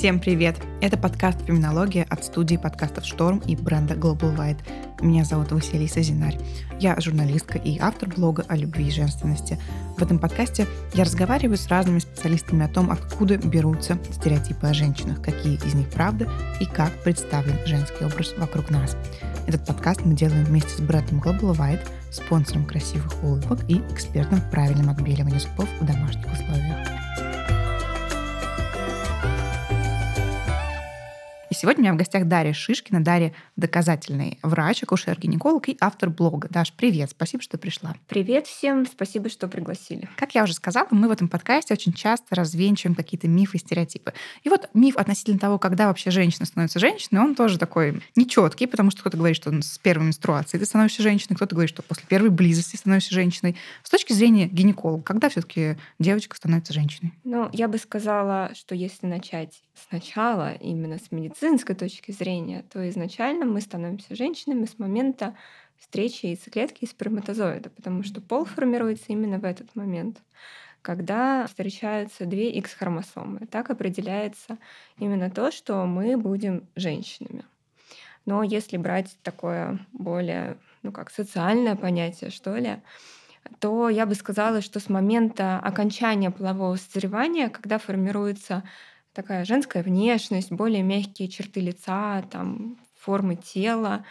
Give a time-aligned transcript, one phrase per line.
[0.00, 0.56] Всем привет!
[0.80, 4.60] Это подкаст «Феминология» от студии подкастов «Шторм» и бренда Global White.
[5.02, 6.38] Меня зовут Василиса Зинарь.
[6.78, 9.58] Я журналистка и автор блога о любви и женственности.
[9.98, 15.20] В этом подкасте я разговариваю с разными специалистами о том, откуда берутся стереотипы о женщинах,
[15.20, 16.26] какие из них правда
[16.60, 18.96] и как представлен женский образ вокруг нас.
[19.46, 24.50] Этот подкаст мы делаем вместе с брендом Global White, спонсором красивых улыбок и экспертом в
[24.50, 27.09] правильном отбеливании зубов в домашних условиях.
[31.60, 33.04] Сегодня у меня в гостях Дарья Шишкина.
[33.04, 36.48] Дарья— доказательный врач, акушер-гинеколог и автор блога.
[36.48, 37.94] Даш, привет, спасибо, что пришла.
[38.08, 40.08] Привет всем, спасибо, что пригласили.
[40.16, 44.14] Как я уже сказала, мы в этом подкасте очень часто развенчиваем какие-то мифы и стереотипы.
[44.42, 48.90] И вот миф относительно того, когда вообще женщина становится женщиной, он тоже такой нечеткий, потому
[48.90, 52.30] что кто-то говорит, что с первой менструации ты становишься женщиной, кто-то говорит, что после первой
[52.30, 53.56] близости становишься женщиной.
[53.82, 57.12] С точки зрения гинеколога, когда все-таки девочка становится женщиной?
[57.24, 61.10] Ну, я бы сказала, что если начать сначала именно с
[61.50, 65.36] медицинской точки зрения, то изначально мы становимся женщинами с момента
[65.78, 70.18] встречи яйцеклетки и сперматозоида, потому что пол формируется именно в этот момент
[70.82, 73.40] когда встречаются две X-хромосомы.
[73.50, 74.56] Так определяется
[74.96, 77.44] именно то, что мы будем женщинами.
[78.24, 82.78] Но если брать такое более, ну как, социальное понятие, что ли,
[83.58, 88.62] то я бы сказала, что с момента окончания полового созревания, когда формируется
[89.20, 94.04] такая женская внешность, более мягкие черты лица, там, формы тела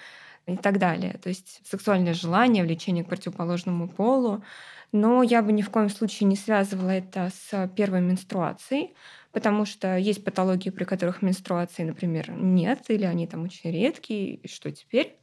[0.46, 1.20] и так далее.
[1.24, 4.44] То есть сексуальное желание, влечение к противоположному полу.
[4.92, 8.96] Но я бы ни в коем случае не связывала это с первой менструацией,
[9.32, 14.48] потому что есть патологии, при которых менструации, например, нет, или они там очень редкие, и
[14.48, 15.20] что теперь?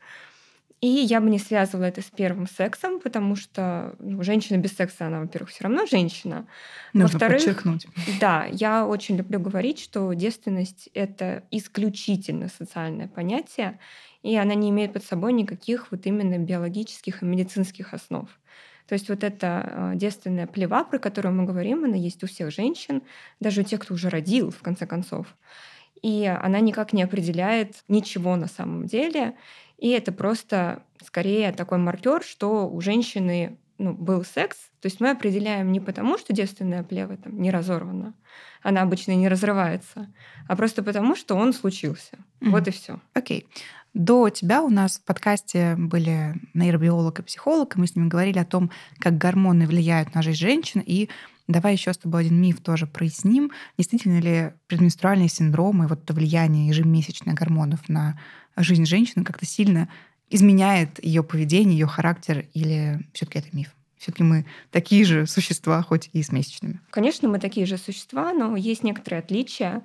[0.83, 5.07] И я бы не связывала это с первым сексом, потому что ну, женщина без секса,
[5.07, 6.47] она, во-первых, все равно женщина.
[6.93, 7.87] Нужно подчеркнуть.
[8.20, 13.79] Да, я очень люблю говорить, что девственность— это исключительно социальное понятие,
[14.23, 18.29] и она не имеет под собой никаких вот именно биологических и медицинских основ.
[18.86, 23.03] То есть вот эта девственная плева, про которую мы говорим, она есть у всех женщин,
[23.41, 25.27] даже у тех, кто уже родил, в конце концов.
[26.03, 29.35] И она никак не определяет ничего на самом деле.
[29.79, 34.57] И это просто скорее такой маркер, что у женщины ну, был секс.
[34.81, 38.15] То есть мы определяем не потому, что девственная плева там не разорвана,
[38.63, 40.13] она обычно не разрывается,
[40.48, 42.17] а просто потому, что он случился.
[42.41, 42.51] Mm-hmm.
[42.51, 43.01] Вот и все.
[43.15, 43.47] Окей.
[43.48, 43.61] Okay.
[43.97, 48.39] До тебя у нас в подкасте были нейробиолог и психолог, и мы с ними говорили
[48.39, 51.09] о том, как гормоны влияют на жизнь женщин, и
[51.48, 53.52] Давай еще с тобой один миф тоже проясним.
[53.79, 58.18] Действительно ли предменструальные синдромы, вот это влияние ежемесячных гормонов на
[58.57, 59.89] жизнь женщины как-то сильно
[60.29, 63.74] изменяет ее поведение, ее характер, или все-таки это миф?
[63.96, 66.80] Все-таки мы такие же существа, хоть и с месячными.
[66.90, 69.83] Конечно, мы такие же существа, но есть некоторые отличия.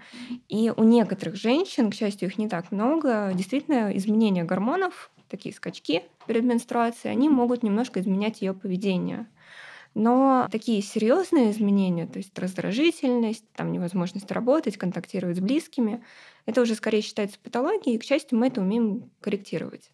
[0.50, 6.04] И у некоторых женщин, к счастью, их не так много, действительно изменения гормонов, такие скачки
[6.28, 9.28] перед менструацией, они могут немножко изменять ее поведение.
[9.94, 16.02] Но такие серьезные изменения, то есть раздражительность, там невозможность работать, контактировать с близкими,
[16.46, 19.92] это уже скорее считается патологией, и, к счастью, мы это умеем корректировать.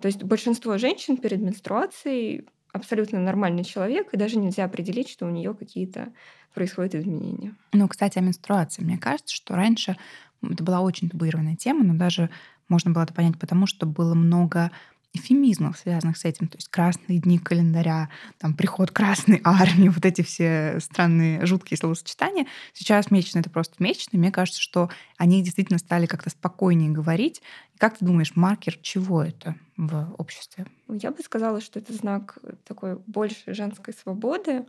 [0.00, 5.30] То есть большинство женщин перед менструацией абсолютно нормальный человек, и даже нельзя определить, что у
[5.30, 6.12] нее какие-то
[6.52, 7.54] происходят изменения.
[7.72, 8.82] Ну, кстати, о менструации.
[8.82, 9.96] Мне кажется, что раньше
[10.42, 12.30] это была очень табуированная тема, но даже
[12.68, 14.70] можно было это понять потому, что было много
[15.16, 16.48] эфемизмов, связанных с этим.
[16.48, 22.46] То есть красные дни календаря, там приход Красной Армии, вот эти все странные, жуткие словосочетания.
[22.72, 24.20] Сейчас месячные— это просто месячные.
[24.20, 27.42] Мне кажется, что они действительно стали как-то спокойнее говорить.
[27.74, 30.66] И как ты думаешь, маркер чего это в обществе?
[30.88, 34.64] Я бы сказала, что это знак такой большей женской свободы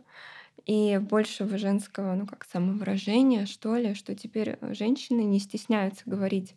[0.66, 6.54] и большего женского, ну как самовыражения, что ли, что теперь женщины не стесняются говорить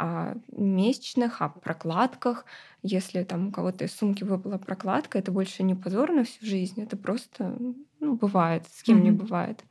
[0.00, 2.46] о месячных, о прокладках.
[2.82, 6.82] Если там у кого-то из сумки выпала прокладка, это больше не позор на всю жизнь,
[6.82, 7.54] это просто
[8.00, 9.02] ну, бывает, с кем mm-hmm.
[9.02, 9.62] не бывает.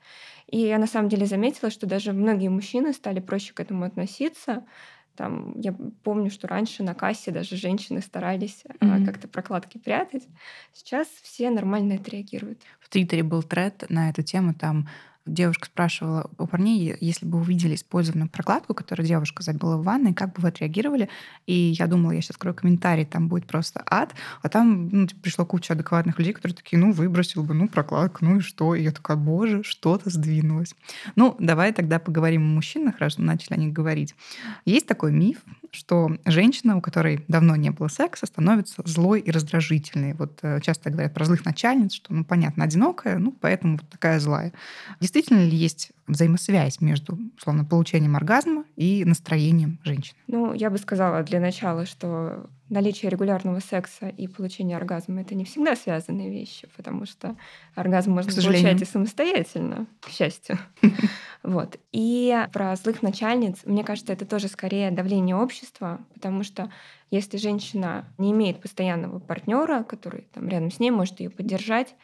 [0.46, 4.66] И я на самом деле заметила, что даже многие мужчины стали проще к этому относиться.
[5.16, 9.04] Там, я помню, что раньше на кассе даже женщины старались mm-hmm.
[9.04, 10.28] а, как-то прокладки прятать.
[10.74, 12.62] Сейчас все нормально это реагируют.
[12.80, 14.88] В Твиттере был тред на эту тему, там
[15.34, 20.34] девушка спрашивала у парней, если бы увидели использованную прокладку, которую девушка забыла в ванной, как
[20.34, 21.10] бы вы отреагировали?
[21.46, 24.14] И я думала, я сейчас открою комментарий, там будет просто ад.
[24.42, 28.26] А там ну, типа, пришло куча адекватных людей, которые такие, ну, выбросил бы, ну, прокладку,
[28.26, 28.76] ну и что?
[28.76, 30.76] И я такая, боже, что-то сдвинулось.
[31.16, 34.16] Ну, давай тогда поговорим о мужчинах, раз начали о них говорить.
[34.66, 35.40] Есть такой миф,
[35.72, 40.14] что женщина, у которой давно не было секса, становится злой и раздражительной.
[40.14, 44.20] Вот э, часто говорят про злых начальниц, что, ну, понятно, одинокая, ну, поэтому вот такая
[44.20, 44.54] злая.
[45.00, 50.18] Действительно ли есть взаимосвязь между, условно, получением оргазма и настроением женщины?
[50.28, 55.44] Ну, я бы сказала для начала, что наличие регулярного секса и получение оргазма это не
[55.44, 57.36] всегда связанные вещи, потому что
[57.76, 60.58] оргазм можно получать и самостоятельно, к счастью.
[61.42, 61.80] Вот.
[61.94, 66.70] И про злых начальниц, мне кажется, это тоже скорее давление общества, потому что
[67.12, 71.96] если женщина не имеет постоянного партнера, который там рядом с ней может ее поддержать,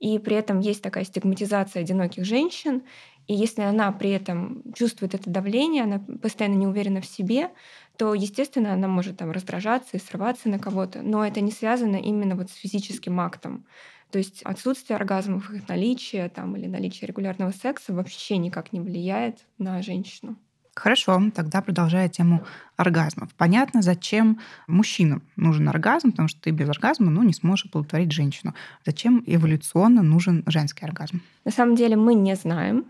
[0.00, 2.82] и при этом есть такая стигматизация одиноких женщин,
[3.26, 7.50] и если она при этом чувствует это давление, она постоянно не уверена в себе,
[7.96, 11.02] то, естественно, она может там раздражаться и срываться на кого-то.
[11.02, 13.66] Но это не связано именно вот с физическим актом.
[14.10, 19.46] То есть отсутствие оргазмов, их наличие там, или наличие регулярного секса вообще никак не влияет
[19.58, 20.36] на женщину.
[20.74, 22.44] Хорошо, тогда продолжая тему
[22.76, 23.32] оргазмов.
[23.36, 28.54] Понятно, зачем мужчинам нужен оргазм, потому что ты без оргазма ну, не сможешь оплодотворить женщину.
[28.84, 31.22] Зачем эволюционно нужен женский оргазм?
[31.44, 32.86] На самом деле мы не знаем.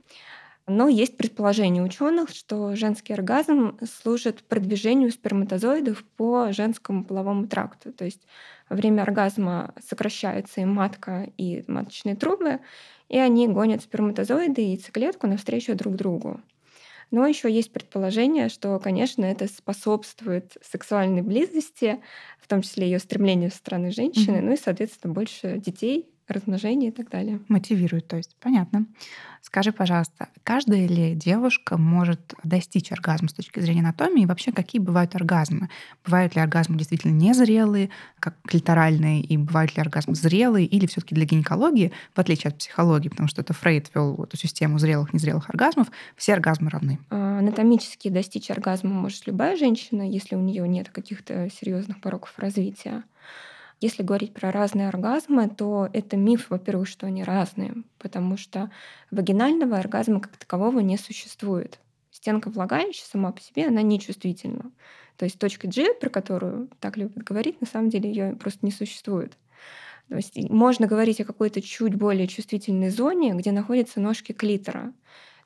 [0.66, 7.92] Но есть предположение ученых, что женский оргазм служит продвижению сперматозоидов по женскому половому тракту.
[7.92, 8.22] То есть
[8.70, 12.60] время оргазма сокращаются и матка, и маточные трубы,
[13.10, 16.40] и они гонят сперматозоиды и яйцеклетку навстречу друг другу.
[17.14, 22.02] Но еще есть предположение, что, конечно, это способствует сексуальной близости,
[22.40, 24.42] в том числе ее стремлению со стороны женщины, mm-hmm.
[24.42, 27.40] ну и, соответственно, больше детей размножение и так далее.
[27.48, 28.36] Мотивирует, то есть.
[28.40, 28.86] Понятно.
[29.42, 34.22] Скажи, пожалуйста, каждая ли девушка может достичь оргазма с точки зрения анатомии?
[34.22, 35.68] И вообще, какие бывают оргазмы?
[36.04, 37.90] Бывают ли оргазмы действительно незрелые,
[38.20, 40.66] как клиторальные, и бывают ли оргазмы зрелые?
[40.66, 44.36] Или все таки для гинекологии, в отличие от психологии, потому что это Фрейд ввел эту
[44.38, 46.98] систему зрелых и незрелых оргазмов, все оргазмы равны?
[47.10, 53.04] А, анатомически достичь оргазма может любая женщина, если у нее нет каких-то серьезных пороков развития.
[53.84, 58.70] Если говорить про разные оргазмы, то это миф, во-первых, что они разные, потому что
[59.10, 61.78] вагинального оргазма как такового не существует.
[62.10, 64.70] Стенка влагалища сама по себе, она нечувствительна.
[65.18, 68.72] То есть точка G, про которую так любят говорить, на самом деле ее просто не
[68.72, 69.36] существует.
[70.08, 74.94] То есть можно говорить о какой-то чуть более чувствительной зоне, где находятся ножки клитора.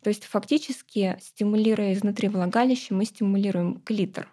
[0.05, 4.29] То есть фактически, стимулируя изнутри влагалища, мы стимулируем клитор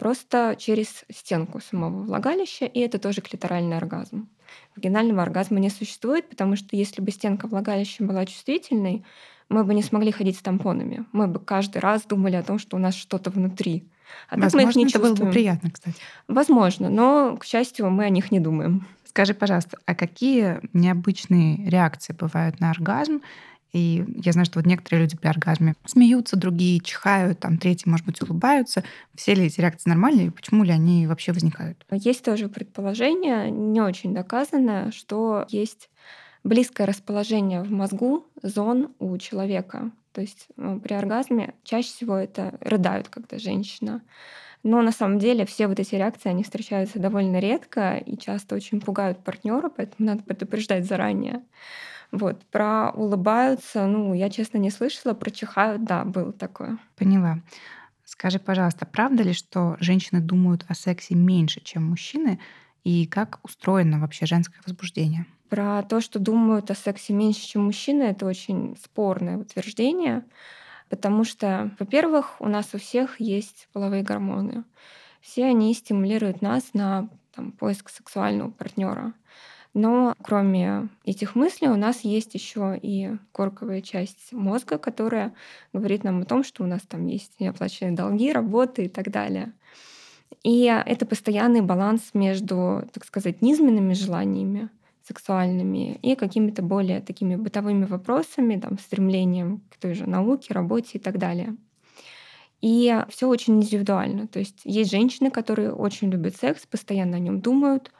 [0.00, 4.28] просто через стенку самого влагалища, и это тоже клиторальный оргазм.
[4.74, 9.04] Вагинального оргазма не существует, потому что если бы стенка влагалища была чувствительной,
[9.50, 11.04] мы бы не смогли ходить с тампонами.
[11.12, 13.84] Мы бы каждый раз думали о том, что у нас что-то внутри.
[14.28, 15.14] А Возможно, мы их не это чувствуем.
[15.16, 15.96] было бы приятно, кстати.
[16.26, 18.86] Возможно, но, к счастью, мы о них не думаем.
[19.04, 23.22] Скажи, пожалуйста, а какие необычные реакции бывают на оргазм
[23.72, 28.06] и я знаю, что вот некоторые люди при оргазме смеются, другие чихают, там третьи, может
[28.06, 28.82] быть, улыбаются.
[29.14, 31.84] Все ли эти реакции нормальные почему ли они вообще возникают?
[31.90, 35.90] Есть тоже предположение, не очень доказанное, что есть
[36.42, 39.90] близкое расположение в мозгу зон у человека.
[40.12, 44.02] То есть ну, при оргазме чаще всего это рыдают, когда женщина.
[44.62, 48.80] Но на самом деле все вот эти реакции, они встречаются довольно редко и часто очень
[48.80, 51.42] пугают партнера, поэтому надо предупреждать заранее.
[52.12, 52.44] Вот.
[52.46, 55.14] Про улыбаются, ну, я, честно, не слышала.
[55.14, 56.78] Про чихают, да, было такое.
[56.96, 57.40] Поняла.
[58.04, 62.40] Скажи, пожалуйста, правда ли, что женщины думают о сексе меньше, чем мужчины?
[62.82, 65.26] И как устроено вообще женское возбуждение?
[65.48, 70.24] Про то, что думают о сексе меньше, чем мужчины, это очень спорное утверждение,
[70.88, 74.64] потому что, во-первых, у нас у всех есть половые гормоны.
[75.20, 79.12] Все они стимулируют нас на там, поиск сексуального партнера.
[79.72, 85.32] Но кроме этих мыслей у нас есть еще и корковая часть мозга, которая
[85.72, 89.52] говорит нам о том, что у нас там есть неоплаченные долги, работы и так далее.
[90.42, 94.70] И это постоянный баланс между, так сказать, низменными желаниями
[95.02, 101.00] сексуальными и какими-то более такими бытовыми вопросами, там, стремлением к той же науке, работе и
[101.00, 101.56] так далее.
[102.60, 104.28] И все очень индивидуально.
[104.28, 107.90] То есть есть женщины, которые очень любят секс, постоянно о нем думают,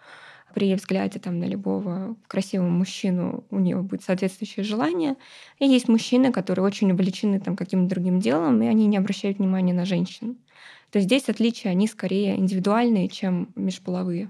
[0.55, 5.17] при взгляде там, на любого красивого мужчину у нее будет соответствующее желание.
[5.59, 9.75] И есть мужчины, которые очень увлечены там, каким-то другим делом, и они не обращают внимания
[9.75, 10.37] на женщин.
[10.91, 14.29] То есть здесь отличия, они скорее индивидуальные, чем межполовые.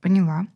[0.00, 0.46] Поняла.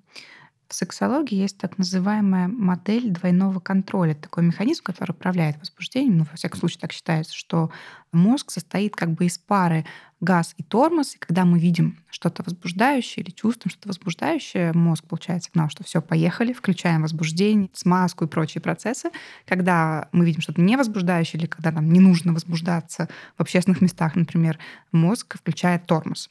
[0.68, 4.14] В сексологии есть так называемая модель двойного контроля.
[4.14, 6.18] Такой механизм, который управляет возбуждением.
[6.18, 7.70] Ну, во всяком случае, так считается, что
[8.12, 9.84] мозг состоит как бы из пары
[10.20, 11.16] газ и тормоз.
[11.16, 16.00] И когда мы видим что-то возбуждающее или чувствуем что-то возбуждающее, мозг получает сигнал, что все,
[16.00, 19.10] поехали, включаем возбуждение, смазку и прочие процессы.
[19.46, 24.58] Когда мы видим что-то невозбуждающее или когда нам не нужно возбуждаться в общественных местах, например,
[24.92, 26.30] мозг включает тормоз.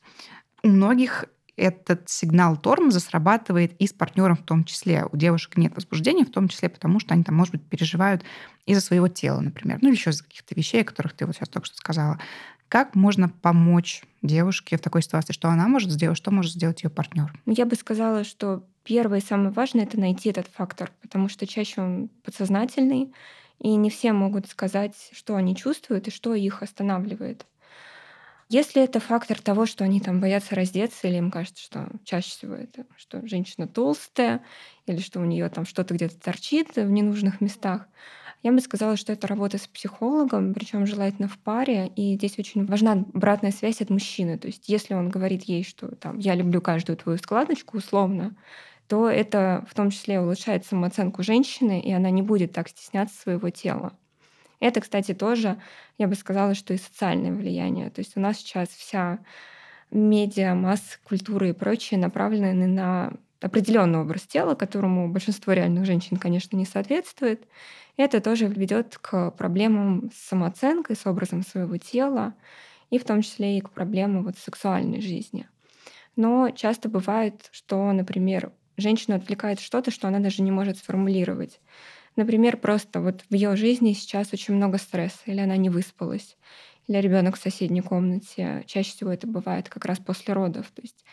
[0.64, 1.26] У многих
[1.56, 5.06] этот сигнал тормоза срабатывает и с партнером в том числе.
[5.12, 8.24] У девушек нет возбуждения, в том числе потому, что они там, может быть, переживают
[8.66, 11.50] из-за своего тела, например, ну или еще из-за каких-то вещей, о которых ты вот сейчас
[11.50, 12.20] только что сказала.
[12.70, 15.34] Как можно помочь девушке в такой ситуации?
[15.34, 17.32] Что она может сделать, что может сделать ее партнер?
[17.46, 21.82] Я бы сказала, что первое и самое важное это найти этот фактор, потому что чаще
[21.82, 23.14] он подсознательный,
[23.60, 27.46] и не все могут сказать, что они чувствуют и что их останавливает.
[28.54, 32.54] Если это фактор того, что они там боятся раздеться, или им кажется, что чаще всего
[32.54, 34.44] это, что женщина толстая,
[34.86, 37.88] или что у нее там что-то где-то торчит в ненужных местах,
[38.44, 41.88] я бы сказала, что это работа с психологом, причем желательно в паре.
[41.96, 44.38] И здесь очень важна обратная связь от мужчины.
[44.38, 48.36] То есть если он говорит ей, что там, я люблю каждую твою складочку условно,
[48.88, 53.50] то это в том числе улучшает самооценку женщины, и она не будет так стесняться своего
[53.50, 53.98] тела.
[54.64, 55.62] Это, кстати, тоже,
[55.98, 57.90] я бы сказала, что и социальное влияние.
[57.90, 59.20] То есть у нас сейчас вся
[59.92, 66.56] медиа, масс, культура и прочее направлены на определенный образ тела, которому большинство реальных женщин, конечно,
[66.56, 67.46] не соответствует.
[67.98, 72.34] Это тоже ведет к проблемам с самооценкой, с образом своего тела,
[72.90, 75.46] и в том числе и к проблемам вот сексуальной жизни.
[76.16, 81.60] Но часто бывает, что, например, женщину отвлекает что-то, что она даже не может сформулировать.
[82.16, 86.38] Например, просто вот в ее жизни сейчас очень много стресса, или она не выспалась,
[86.88, 88.64] или ребенок в соседней комнате.
[88.68, 90.68] Чаще всего это бывает как раз после родов.
[90.76, 91.04] То есть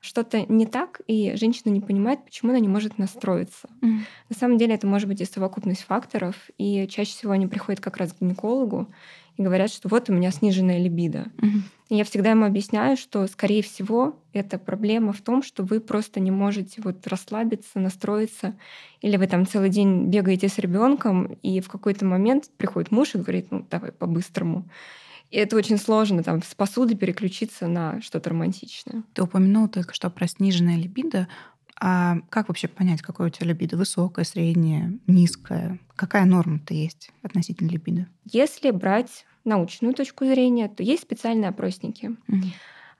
[0.00, 3.68] что-то не так, и женщина не понимает, почему она не может настроиться.
[3.82, 4.00] Mm.
[4.28, 7.96] На самом деле это может быть и совокупность факторов, и чаще всего они приходят как
[7.96, 8.88] раз к гинекологу
[9.38, 11.26] и говорят, что вот у меня сниженная либидо.
[11.88, 16.20] И я всегда ему объясняю, что, скорее всего, эта проблема в том, что вы просто
[16.20, 18.58] не можете вот расслабиться, настроиться,
[19.00, 23.18] или вы там целый день бегаете с ребенком, и в какой-то момент приходит муж и
[23.18, 24.68] говорит, ну давай по-быстрому.
[25.30, 29.02] И это очень сложно, там, с посуды переключиться на что-то романтичное.
[29.12, 31.28] Ты упомянула только что про сниженное либидо.
[31.80, 33.76] А как вообще понять, какое у тебя либидо?
[33.76, 35.78] Высокое, среднее, низкое?
[35.94, 38.06] Какая норма-то есть относительно либидо?
[38.24, 42.16] Если брать научную точку зрения, то есть специальные опросники.
[42.28, 42.46] Угу.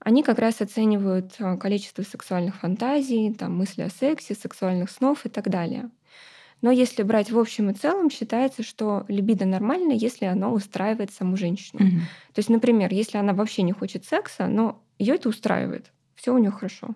[0.00, 5.28] Они как раз оценивают а, количество сексуальных фантазий, там, мысли о сексе, сексуальных снов и
[5.28, 5.90] так далее.
[6.60, 11.36] Но если брать в общем и целом, считается, что либидо нормально, если оно устраивает саму
[11.36, 11.84] женщину.
[11.84, 11.96] Угу.
[12.34, 16.38] То есть, например, если она вообще не хочет секса, но ее это устраивает, все у
[16.38, 16.94] нее хорошо.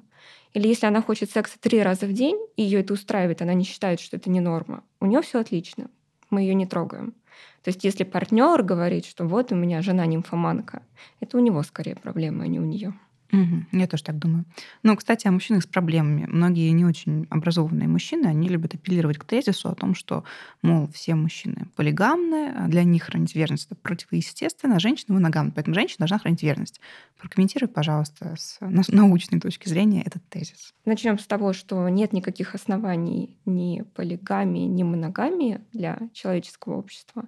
[0.55, 3.65] Или если она хочет секса три раза в день, и ее это устраивает, она не
[3.65, 5.91] считает, что это не норма, у нее все отлично,
[6.31, 7.15] мы ее не трогаем.
[7.63, 10.83] То есть, если партнер говорит, что вот у меня жена нимфоманка,
[11.21, 12.93] это у него скорее проблема, а не у нее.
[13.33, 14.45] Угу, я тоже так думаю.
[14.83, 16.27] Ну, кстати, о мужчинах с проблемами.
[16.29, 20.25] Многие не очень образованные мужчины, они любят апеллировать к тезису о том, что,
[20.61, 25.75] мол, все мужчины полигамны, а для них хранить верность это противоестественно, а женщина моногамна, поэтому
[25.75, 26.79] женщина должна хранить верность.
[27.19, 30.75] Прокомментируй, пожалуйста, с научной точки зрения этот тезис.
[30.85, 37.25] Начнем с того, что нет никаких оснований ни полигамии, ни моногамии для человеческого общества.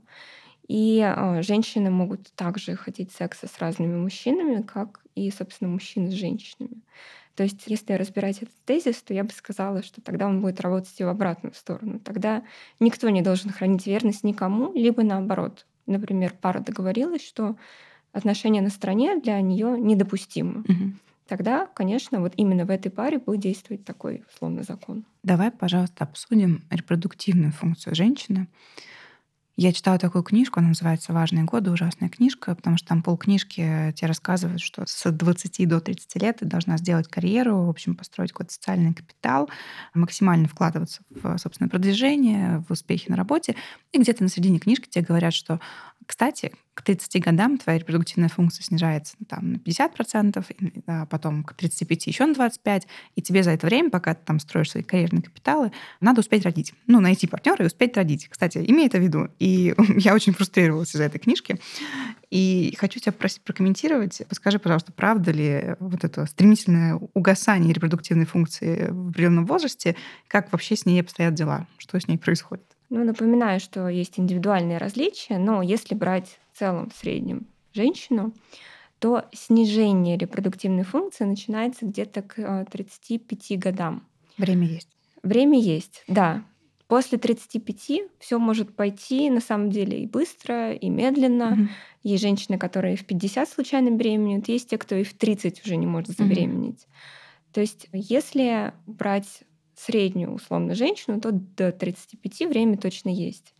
[0.66, 6.14] И э, женщины могут также хотеть секса с разными мужчинами, как и, собственно, мужчины с
[6.14, 6.82] женщинами.
[7.36, 10.94] То есть, если разбирать этот тезис, то я бы сказала, что тогда он будет работать
[10.98, 11.98] и в обратную сторону.
[11.98, 12.44] Тогда
[12.78, 15.66] никто не должен хранить верность никому, либо наоборот.
[15.86, 17.56] Например, пара договорилась, что
[18.12, 20.60] отношения на стороне для нее недопустимы.
[20.60, 20.92] Угу.
[21.26, 25.04] Тогда, конечно, вот именно в этой паре будет действовать такой условный закон.
[25.22, 28.46] Давай, пожалуйста, обсудим репродуктивную функцию женщины.
[29.56, 34.08] Я читала такую книжку, она называется «Важные годы», ужасная книжка, потому что там полкнижки тебе
[34.08, 38.52] рассказывают, что с 20 до 30 лет ты должна сделать карьеру, в общем, построить какой-то
[38.52, 39.48] социальный капитал,
[39.94, 43.54] максимально вкладываться в собственное продвижение, в успехи на работе.
[43.92, 45.60] И где-то на середине книжки тебе говорят, что
[46.06, 51.54] кстати, к 30 годам твоя репродуктивная функция снижается ну, там, на 50%, а потом к
[51.54, 52.82] 35 еще на 25%,
[53.14, 56.74] и тебе за это время, пока ты там строишь свои карьерные капиталы, надо успеть родить.
[56.86, 58.28] Ну, найти партнера и успеть родить.
[58.28, 59.28] Кстати, имей это в виду.
[59.38, 61.60] И я очень фрустрировалась из-за этой книжки.
[62.30, 64.22] И хочу тебя просить прокомментировать.
[64.28, 69.94] Подскажи, пожалуйста, правда ли вот это стремительное угасание репродуктивной функции в определенном возрасте?
[70.26, 71.68] Как вообще с ней обстоят дела?
[71.78, 72.73] Что с ней происходит?
[72.90, 78.32] Ну, напоминаю, что есть индивидуальные различия, но если брать в целом в среднем женщину,
[78.98, 84.06] то снижение репродуктивной функции начинается где-то к 35 э, годам.
[84.38, 84.88] Время есть.
[85.22, 86.44] Время есть, да.
[86.86, 91.52] После 35 все может пойти на самом деле и быстро, и медленно.
[91.52, 91.68] Угу.
[92.04, 95.86] Есть женщины, которые в 50 случайно беременеют, есть те, кто и в 30 уже не
[95.86, 96.84] может забеременеть.
[96.84, 97.52] Угу.
[97.52, 99.44] То есть, если брать
[99.76, 103.54] среднюю условно женщину, то до 35 время точно есть.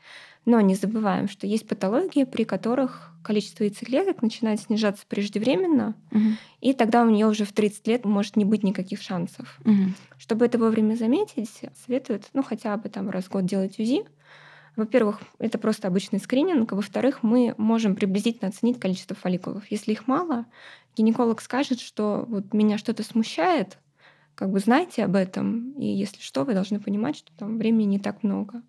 [0.47, 6.21] Но не забываем, что есть патологии, при которых количество яйцеклеток начинает снижаться преждевременно, угу.
[6.61, 9.59] и тогда у нее уже в 30 лет может не быть никаких шансов.
[9.65, 9.95] Угу.
[10.19, 11.51] Чтобы это вовремя заметить,
[11.87, 14.05] советуют, ну, хотя бы там раз в год делать УЗИ.
[14.77, 16.73] Во-первых, это просто обычный скрининг.
[16.73, 19.63] Во-вторых, мы можем приблизительно оценить количество фолликулов.
[19.71, 20.47] Если их мало,
[20.97, 23.79] гинеколог скажет, что вот меня что-то смущает,
[24.35, 27.99] как бы знайте об этом, и если что, вы должны понимать, что там времени не
[27.99, 28.63] так много.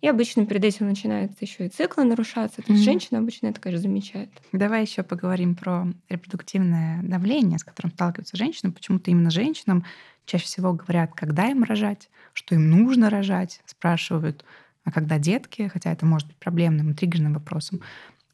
[0.00, 2.60] И обычно перед этим начинается еще и циклы нарушаться.
[2.60, 2.84] То есть mm-hmm.
[2.84, 4.30] женщина обычно это, конечно, замечает.
[4.50, 8.72] Давай еще поговорим про репродуктивное давление, с которым сталкиваются женщины.
[8.72, 9.84] Почему-то именно женщинам
[10.26, 14.44] чаще всего говорят, когда им рожать, что им нужно рожать, спрашивают,
[14.84, 17.80] а когда детки, хотя это может быть проблемным и триггерным вопросом.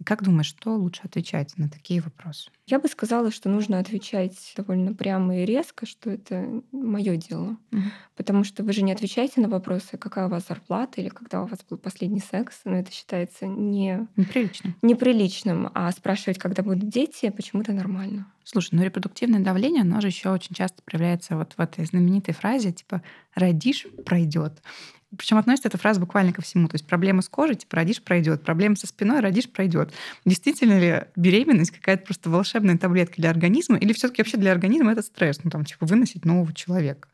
[0.05, 2.51] Как думаешь, что лучше отвечать на такие вопросы?
[2.67, 7.57] Я бы сказала, что нужно отвечать довольно прямо и резко, что это мое дело.
[7.73, 7.83] Угу.
[8.17, 11.47] Потому что вы же не отвечаете на вопросы, какая у вас зарплата или когда у
[11.47, 12.61] вас был последний секс.
[12.65, 14.07] Но это считается не...
[14.17, 14.77] неприличным.
[14.83, 15.71] неприличным.
[15.75, 18.27] А спрашивать, когда будут дети, почему-то нормально.
[18.45, 22.73] Слушай, ну репродуктивное давление, оно же еще очень часто проявляется вот в этой знаменитой фразе
[22.73, 23.03] типа
[23.35, 24.63] «родишь, пройдет».
[25.17, 26.69] Причем относится эта фраза буквально ко всему.
[26.69, 28.43] То есть проблема с кожей, типа родишь, пройдет.
[28.43, 29.93] Проблема со спиной, родишь, пройдет.
[30.27, 33.79] Действительно ли беременность какая-то просто волшебная таблетка для организма?
[33.79, 35.41] Или все-таки вообще для организма это стресс?
[35.43, 37.09] Ну, там, типа, выносить нового человека.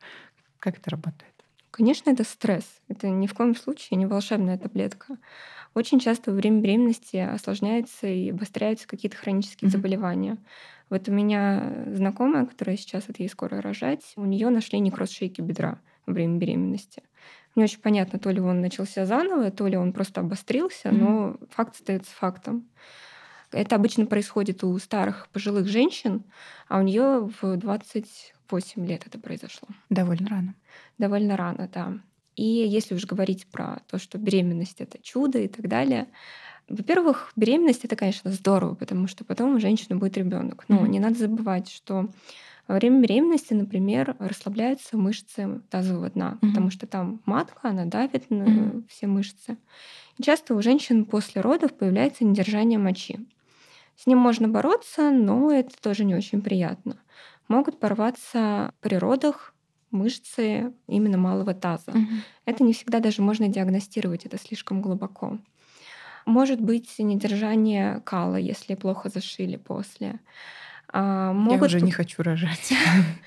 [0.59, 1.31] Как это работает?
[1.71, 2.65] Конечно, это стресс.
[2.89, 5.17] Это ни в коем случае не волшебная таблетка.
[5.73, 9.71] Очень часто во время беременности осложняются и обостряются какие-то хронические mm-hmm.
[9.71, 10.37] заболевания.
[10.89, 15.41] Вот у меня знакомая, которая сейчас от ей скоро рожать, у нее нашли некроз шейки
[15.41, 17.03] бедра во время беременности.
[17.55, 20.97] Не очень понятно, то ли он начался заново, то ли он просто обострился, mm-hmm.
[20.97, 22.67] но факт остается фактом.
[23.51, 26.23] Это обычно происходит у старых пожилых женщин,
[26.67, 29.67] а у нее в 28 лет это произошло.
[29.89, 30.55] Довольно рано.
[30.97, 31.93] Довольно рано, да.
[32.35, 36.07] И если уж говорить про то, что беременность это чудо и так далее,
[36.67, 40.65] во-первых, беременность это, конечно, здорово, потому что потом у женщины будет ребенок.
[40.67, 40.89] Но mm-hmm.
[40.89, 42.09] не надо забывать, что
[42.67, 46.49] во время беременности, например, расслабляются мышцы тазового дна, mm-hmm.
[46.49, 48.83] потому что там матка, она давит на mm-hmm.
[48.89, 49.57] все мышцы.
[50.17, 53.19] И часто у женщин после родов появляется недержание мочи.
[53.95, 56.97] С ним можно бороться, но это тоже не очень приятно.
[57.47, 59.53] Могут порваться при родах
[59.91, 61.91] мышцы именно малого таза.
[61.91, 62.07] Угу.
[62.45, 65.37] Это не всегда даже можно диагностировать, это слишком глубоко.
[66.25, 70.19] Может быть недержание кала, если плохо зашили после.
[70.89, 71.71] А, могут...
[71.71, 72.73] Я уже не хочу рожать.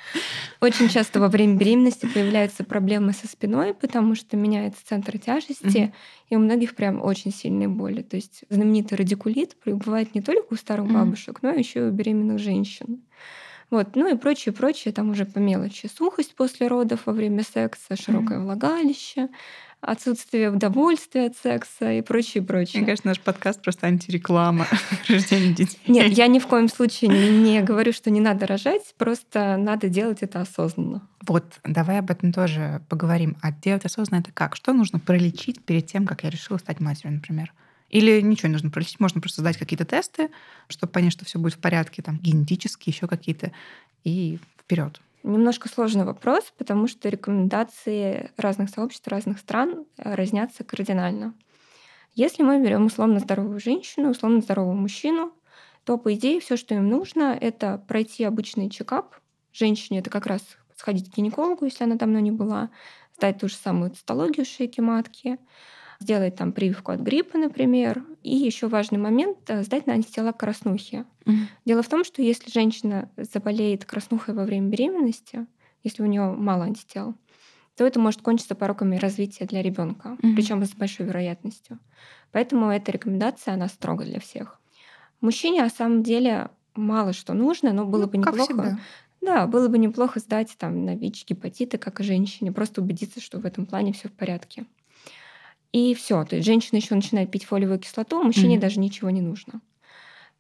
[0.61, 5.95] Очень часто во время беременности появляются проблемы со спиной, потому что меняется центр тяжести,
[6.29, 8.03] и у многих прям очень сильные боли.
[8.03, 12.39] То есть знаменитый радикулит бывает не только у старых бабушек, но еще и у беременных
[12.41, 13.03] женщин.
[13.71, 15.91] Вот, ну и прочее, прочее, там уже по мелочи.
[15.95, 19.29] Сухость после родов во время секса, широкое влагалище,
[19.81, 22.81] отсутствие удовольствия от секса и прочее, прочее.
[22.81, 24.67] Мне кажется, наш подкаст просто антиреклама
[25.09, 25.79] рождения детей.
[25.87, 30.19] Нет, я ни в коем случае не, говорю, что не надо рожать, просто надо делать
[30.23, 31.07] это осознанно.
[31.27, 33.37] Вот, давай об этом тоже поговорим.
[33.41, 34.57] А делать осознанно это как?
[34.57, 37.53] Что нужно пролечить перед тем, как я решила стать матерью, например?
[37.91, 40.29] Или ничего не нужно пролечить, можно просто сдать какие-то тесты,
[40.69, 43.53] чтобы понять, что все будет в порядке, там генетически, еще какие-то,
[44.05, 45.01] и вперед.
[45.23, 51.35] Немножко сложный вопрос, потому что рекомендации разных сообществ, разных стран э, разнятся кардинально.
[52.15, 55.33] Если мы берем условно здоровую женщину, условно здорового мужчину,
[55.85, 59.17] то, по идее, все, что им нужно, это пройти обычный чекап.
[59.53, 60.43] Женщине это как раз
[60.77, 62.71] сходить к гинекологу, если она давно не была,
[63.17, 65.39] сдать ту же самую цитологию шейки матки,
[66.01, 68.05] сделать там прививку от гриппа, например.
[68.23, 71.05] И еще важный момент э,— сдать на антитела к краснухе.
[71.25, 71.35] Mm-hmm.
[71.65, 75.47] Дело в том, что если женщина заболеет краснухой во время беременности,
[75.83, 77.15] если у нее мало антител,
[77.77, 80.35] то это может кончиться пороками развития для ребенка, mm-hmm.
[80.35, 81.79] причем с большой вероятностью.
[82.33, 84.61] Поэтому эта рекомендация, она строго для всех.
[85.21, 88.79] Мужчине, на самом деле, мало что нужно, но было ну, бы неплохо.
[89.21, 93.41] Да, было бы неплохо сдать там на ВИЧ, гепатиты, как и женщине, просто убедиться, что
[93.41, 94.65] в этом плане все в порядке.
[95.73, 96.25] И все.
[96.25, 98.61] То есть женщина еще начинает пить фолиевую кислоту, мужчине mm-hmm.
[98.61, 99.61] даже ничего не нужно.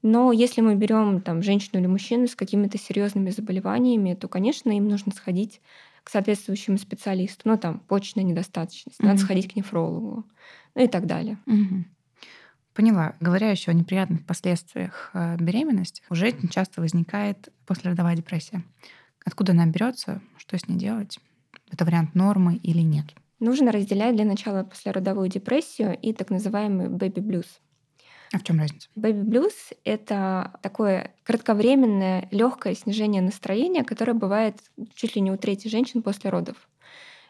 [0.03, 4.89] Но если мы берем там женщину или мужчину с какими-то серьезными заболеваниями, то, конечно, им
[4.89, 5.61] нужно сходить
[6.05, 7.43] к соответствующему специалисту.
[7.45, 9.07] Ну, там, почечная недостаточность, mm-hmm.
[9.07, 10.25] надо сходить к нефрологу,
[10.75, 11.39] ну и так далее.
[11.47, 11.85] Mm-hmm.
[12.75, 13.17] Поняла.
[13.19, 18.63] Говоря еще о неприятных последствиях э, беременности, у женщин часто возникает послеродовая депрессия.
[19.25, 21.19] Откуда она берется, что с ней делать?
[21.73, 23.07] Это вариант нормы или нет?
[23.41, 27.47] Нужно разделять для начала послеродовую депрессию и так называемый бэби-блюз.
[28.33, 28.89] А в чем разница?
[28.95, 29.53] Бэби-блюз—
[29.85, 34.57] это такое кратковременное легкое снижение настроения, которое бывает
[34.95, 36.57] чуть ли не у трети женщин после родов.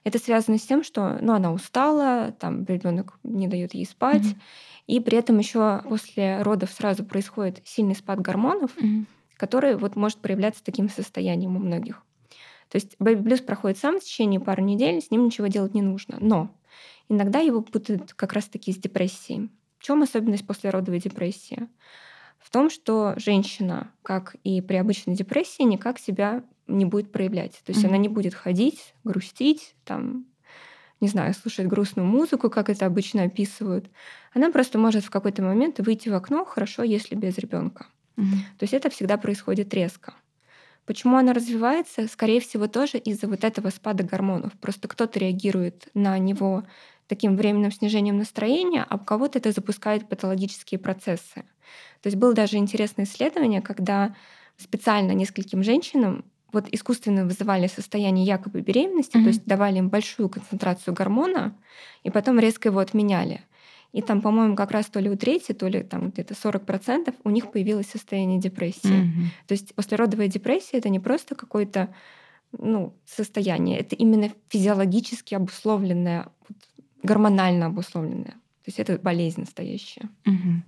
[0.04, 4.40] Это связано с тем, что ну, она устала, там ребенок не дает ей спать, mm-hmm.
[4.86, 9.04] и при этом еще после родов сразу происходит сильный спад гормонов, mm-hmm.
[9.36, 12.02] который вот может проявляться таким состоянием у многих.
[12.68, 16.18] То есть бэби-блюз проходит сам в течение пары недель, с ним ничего делать не нужно.
[16.20, 16.50] Но
[17.08, 19.50] иногда его путают как раз-таки с депрессией.
[19.78, 21.68] В чем особенность послеродовой депрессии?
[22.38, 27.52] В том, что женщина, как и при обычной депрессии, никак себя не будет проявлять.
[27.64, 27.88] То есть mm-hmm.
[27.88, 30.26] она не будет ходить, грустить, там,
[31.00, 33.90] не знаю, слушать грустную музыку, как это обычно описывают.
[34.34, 37.86] Она просто может в какой-то момент выйти в окно, хорошо, если без ребенка.
[38.16, 38.58] Mm-hmm.
[38.58, 40.14] То есть это всегда происходит резко.
[40.88, 42.08] Почему она развивается?
[42.08, 44.54] Скорее всего, тоже из-за вот этого спада гормонов.
[44.54, 46.64] Просто кто-то реагирует на него
[47.08, 51.44] таким временным снижением настроения, а у кого-то это запускает патологические процессы.
[52.00, 54.14] То есть было даже интересное исследование, когда
[54.56, 59.22] специально нескольким женщинам вот искусственно вызывали состояние якобы беременности, mm-hmm.
[59.22, 61.54] то есть давали им большую концентрацию гормона,
[62.02, 63.42] и потом резко его отменяли.
[63.92, 67.30] И там, по-моему, как раз то ли у трети, то ли там где-то 40% у
[67.30, 69.04] них появилось состояние депрессии.
[69.04, 69.46] Mm-hmm.
[69.46, 71.94] То есть послеродовая депрессия это не просто какое-то
[72.52, 76.28] ну, состояние, это именно физиологически обусловленное,
[77.02, 78.32] гормонально обусловленное.
[78.32, 80.08] То есть это болезнь настоящая.
[80.26, 80.62] Угу.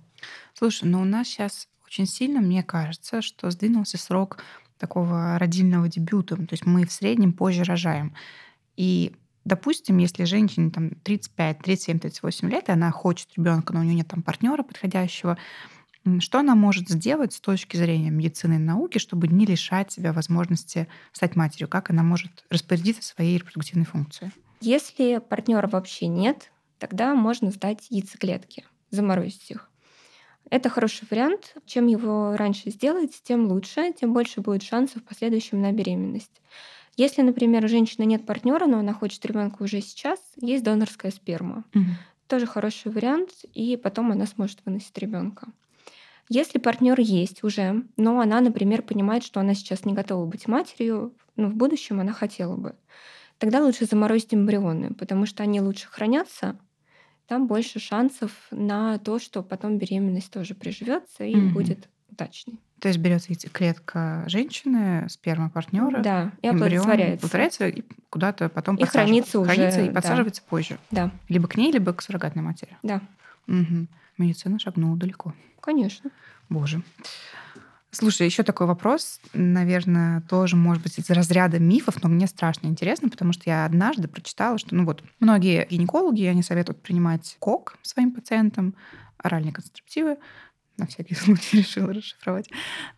[0.53, 4.43] Слушай, ну у нас сейчас очень сильно, мне кажется, что сдвинулся срок
[4.77, 6.35] такого родильного дебюта.
[6.35, 8.15] То есть мы в среднем позже рожаем.
[8.77, 13.83] И Допустим, если женщине там 35, 37, 38 лет, и она хочет ребенка, но у
[13.83, 15.37] нее нет там партнера подходящего,
[16.19, 20.87] что она может сделать с точки зрения медицины и науки, чтобы не лишать себя возможности
[21.11, 21.67] стать матерью?
[21.67, 24.31] Как она может распорядиться своей репродуктивной функцией?
[24.61, 29.69] Если партнера вообще нет, тогда можно сдать яйцеклетки, заморозить их.
[30.49, 31.55] Это хороший вариант.
[31.65, 36.41] Чем его раньше сделать, тем лучше, тем больше будет шансов в последующем на беременность.
[36.97, 41.63] Если, например, у женщины нет партнера, но она хочет ребенка уже сейчас, есть донорская сперма.
[41.73, 41.85] Угу.
[42.27, 45.47] Тоже хороший вариант, и потом она сможет выносить ребенка.
[46.29, 51.13] Если партнер есть уже, но она, например, понимает, что она сейчас не готова быть матерью,
[51.35, 52.75] но в будущем она хотела бы,
[53.37, 56.57] тогда лучше заморозить эмбрионы, потому что они лучше хранятся,
[57.27, 61.53] там больше шансов на то, что потом беременность тоже приживется и угу.
[61.55, 62.59] будет удачной.
[62.79, 67.13] То есть берется клетка женщины, сперма партнера, да, и оплодотворяется.
[67.13, 70.47] оплодотворяется и куда-то потом и хранится уже, хранится и подсаживается да.
[70.49, 70.79] позже.
[70.89, 71.11] Да.
[71.29, 72.75] Либо к ней, либо к суррогатной матери.
[72.81, 73.01] Да.
[73.47, 73.87] Угу.
[74.17, 75.33] Медицина шагнула далеко.
[75.59, 76.09] Конечно.
[76.49, 76.81] Боже.
[77.93, 83.09] Слушай, еще такой вопрос, наверное, тоже может быть из разряда мифов, но мне страшно интересно,
[83.09, 88.13] потому что я однажды прочитала, что, ну вот, многие гинекологи, они советуют принимать кок своим
[88.13, 88.75] пациентам,
[89.17, 90.17] оральные контрацептивы,
[90.81, 92.49] на всякий случай решила расшифровать.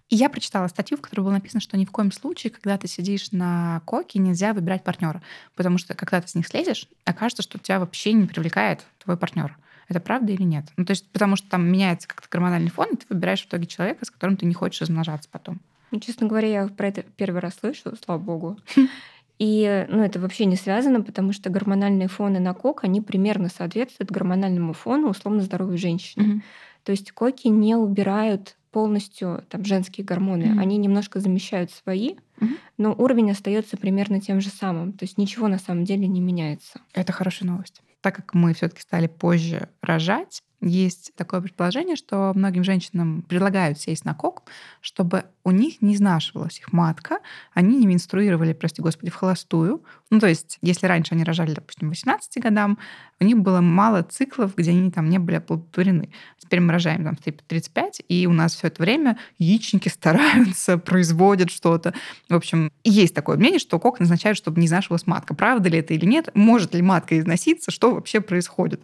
[0.09, 2.87] И я прочитала статью, в которой было написано, что ни в коем случае, когда ты
[2.87, 5.21] сидишь на коке, нельзя выбирать партнера.
[5.55, 9.57] Потому что когда ты с них слезешь, окажется, что тебя вообще не привлекает твой партнер.
[9.89, 10.65] Это правда или нет?
[10.77, 13.67] Ну, то есть, потому что там меняется как-то гормональный фон, и ты выбираешь в итоге
[13.67, 15.59] человека, с которым ты не хочешь размножаться потом.
[15.91, 18.57] Ну, честно говоря, я про это первый раз слышу, слава богу.
[19.39, 24.11] И ну, это вообще не связано, потому что гормональные фоны на кок, они примерно соответствуют
[24.11, 26.23] гормональному фону условно здоровой женщины.
[26.23, 26.41] Mm-hmm.
[26.83, 30.59] То есть коки не убирают полностью там, женские гормоны, mm-hmm.
[30.59, 32.57] они немножко замещают свои, mm-hmm.
[32.77, 34.93] но уровень остается примерно тем же самым.
[34.93, 36.81] То есть ничего на самом деле не меняется.
[36.93, 42.63] Это хорошая новость так как мы все-таки стали позже рожать, есть такое предположение, что многим
[42.63, 44.43] женщинам предлагают сесть на кок,
[44.81, 47.19] чтобы у них не изнашивалась их матка,
[47.53, 49.83] они не менструировали, прости господи, в холостую.
[50.09, 52.77] Ну, то есть, если раньше они рожали, допустим, 18 годам,
[53.19, 56.11] у них было мало циклов, где они там не были оплодотворены.
[56.39, 61.49] Теперь мы рожаем там в 35, и у нас все это время яичники стараются, производят
[61.49, 61.93] что-то.
[62.29, 65.33] В общем, есть такое мнение, что кок назначают, чтобы не изнашивалась матка.
[65.33, 66.29] Правда ли это или нет?
[66.33, 67.71] Может ли матка износиться?
[67.71, 68.81] Что вообще происходит?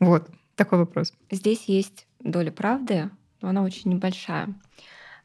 [0.00, 0.28] Вот.
[0.56, 1.12] Такой вопрос.
[1.30, 4.54] Здесь есть доля правды, но она очень небольшая.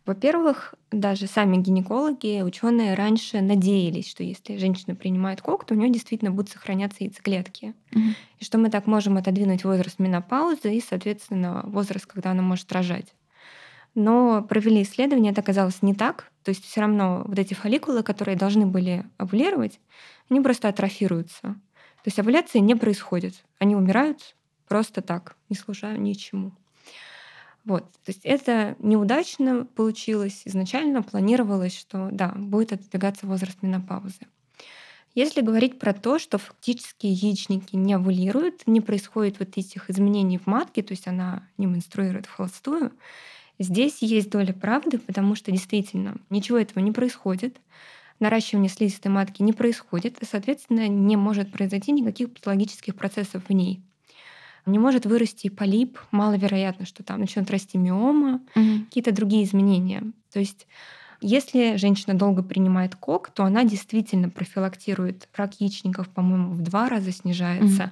[0.06, 5.92] Во-первых, даже сами гинекологи, ученые раньше надеялись, что если женщина принимает кок, то у нее
[5.92, 7.76] действительно будут сохраняться яйцеклетки.
[7.92, 8.14] Mm-hmm.
[8.40, 13.14] И что мы так можем отодвинуть возраст менопаузы и, соответственно, возраст, когда она может рожать.
[13.94, 16.32] Но провели исследование, это оказалось не так.
[16.44, 19.80] То есть все равно вот эти фолликулы, которые должны были овулировать,
[20.30, 21.42] они просто атрофируются.
[21.42, 23.36] То есть овуляции не происходит.
[23.60, 24.36] Они умирают
[24.72, 26.54] просто так, не служа ничему.
[27.66, 27.92] Вот.
[28.06, 30.44] То есть это неудачно получилось.
[30.46, 34.28] Изначально планировалось, что да, будет отодвигаться возраст менопаузы.
[35.14, 40.48] Если говорить про то, что фактически яичники не овулируют, не происходит вот этих изменений в
[40.48, 42.94] матке, то есть она не менструирует в холостую,
[43.60, 47.58] здесь есть доля правды, потому что действительно ничего этого не происходит.
[48.22, 53.82] наращивание слизистой матки не происходит, и, соответственно, не может произойти никаких патологических процессов в ней.
[54.66, 60.04] Не может вырасти полип, маловероятно, что там начнет расти миома, mm какие-то другие изменения.
[60.32, 60.68] То есть
[61.22, 67.12] если женщина долго принимает кок, то она действительно профилактирует рак яичников, по-моему, в два раза
[67.12, 67.92] снижается, mm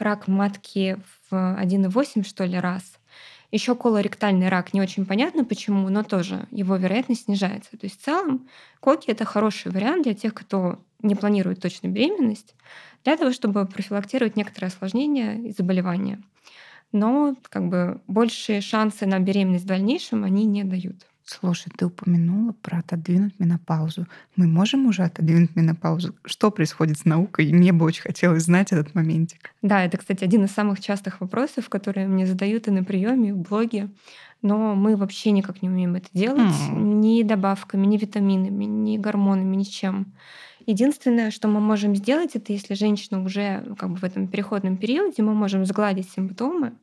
[0.00, 0.96] рак матки
[1.30, 2.98] в 1,8 что ли раз.
[3.52, 7.72] Еще колоректальный рак не очень понятно почему, но тоже его вероятность снижается.
[7.72, 8.48] То есть в целом
[8.80, 12.54] коки это хороший вариант для тех, кто не планирует точно беременность,
[13.04, 16.20] для того, чтобы профилактировать некоторые осложнения и заболевания.
[16.92, 21.06] Но как бы большие шансы на беременность в дальнейшем они не дают.
[21.30, 24.08] Слушай, ты упомянула про отодвинуть менопаузу.
[24.34, 26.16] Мы можем уже отодвинуть менопаузу?
[26.24, 27.52] Что происходит с наукой?
[27.52, 29.54] Мне бы очень хотелось знать этот моментик.
[29.62, 33.32] Да, это, кстати, один из самых частых вопросов, которые мне задают и на приеме, и
[33.32, 33.90] в блоге.
[34.42, 36.40] Но мы вообще никак не умеем это делать.
[36.40, 36.94] Mm.
[36.94, 40.12] Ни добавками, ни витаминами, ни гормонами, ничем.
[40.66, 45.22] Единственное, что мы можем сделать, это если женщина уже как бы в этом переходном периоде,
[45.22, 46.74] мы можем сгладить симптомы,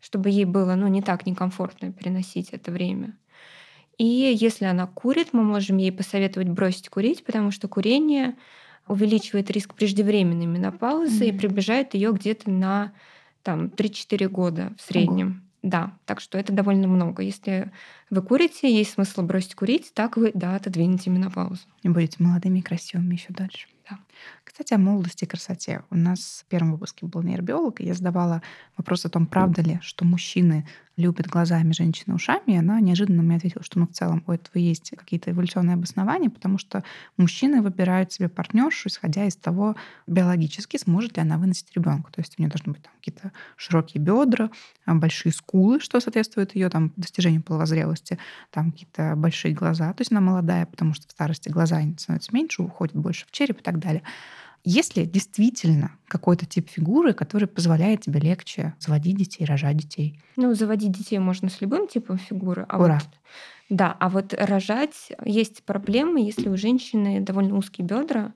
[0.00, 3.16] чтобы ей было ну, не так некомфортно переносить это время.
[3.98, 8.36] И если она курит, мы можем ей посоветовать бросить курить, потому что курение
[8.88, 11.34] увеличивает риск преждевременной менопаузы mm-hmm.
[11.34, 12.92] и приближает ее где-то на
[13.42, 15.45] там, 3-4 года в среднем.
[15.66, 17.24] Да, так что это довольно много.
[17.24, 17.72] Если
[18.08, 21.62] вы курите, есть смысл бросить курить, так вы, да, отодвинете менопаузу.
[21.82, 23.66] И будете молодыми и красивыми еще дальше.
[23.90, 23.98] Да.
[24.44, 25.82] Кстати, о молодости и красоте.
[25.90, 28.42] У нас в первом выпуске был нейробиолог, и я задавала
[28.76, 33.36] вопрос о том, правда ли, что мужчины любят глазами, женщины ушами, и она неожиданно мне
[33.36, 36.84] ответила, что ну, в целом у этого есть какие-то эволюционные обоснования, потому что
[37.18, 42.10] мужчины выбирают себе партнершу, исходя из того, биологически сможет ли она выносить ребенка.
[42.12, 44.50] То есть у нее должны быть там какие-то широкие бедра,
[44.86, 48.18] а, большие скулы, что соответствует ее там достижению половозрелости,
[48.50, 49.92] там какие-то большие глаза.
[49.92, 53.60] То есть она молодая, потому что в старости глаза становятся меньше, уходят больше в череп
[53.60, 54.02] и так далее.
[54.68, 60.20] Есть ли действительно какой-то тип фигуры, который позволяет тебе легче заводить детей, рожать детей?
[60.34, 62.66] Ну, заводить детей можно с любым типом фигуры.
[62.68, 62.94] А Ура.
[62.94, 63.08] Вот,
[63.70, 68.32] да, а вот рожать есть проблемы, если у женщины довольно узкие бедра.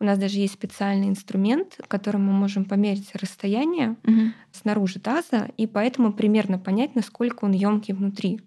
[0.00, 4.32] У нас даже есть специальный инструмент, которым мы можем померить расстояние угу.
[4.50, 8.40] снаружи таза, и поэтому примерно понять, насколько он емкий внутри.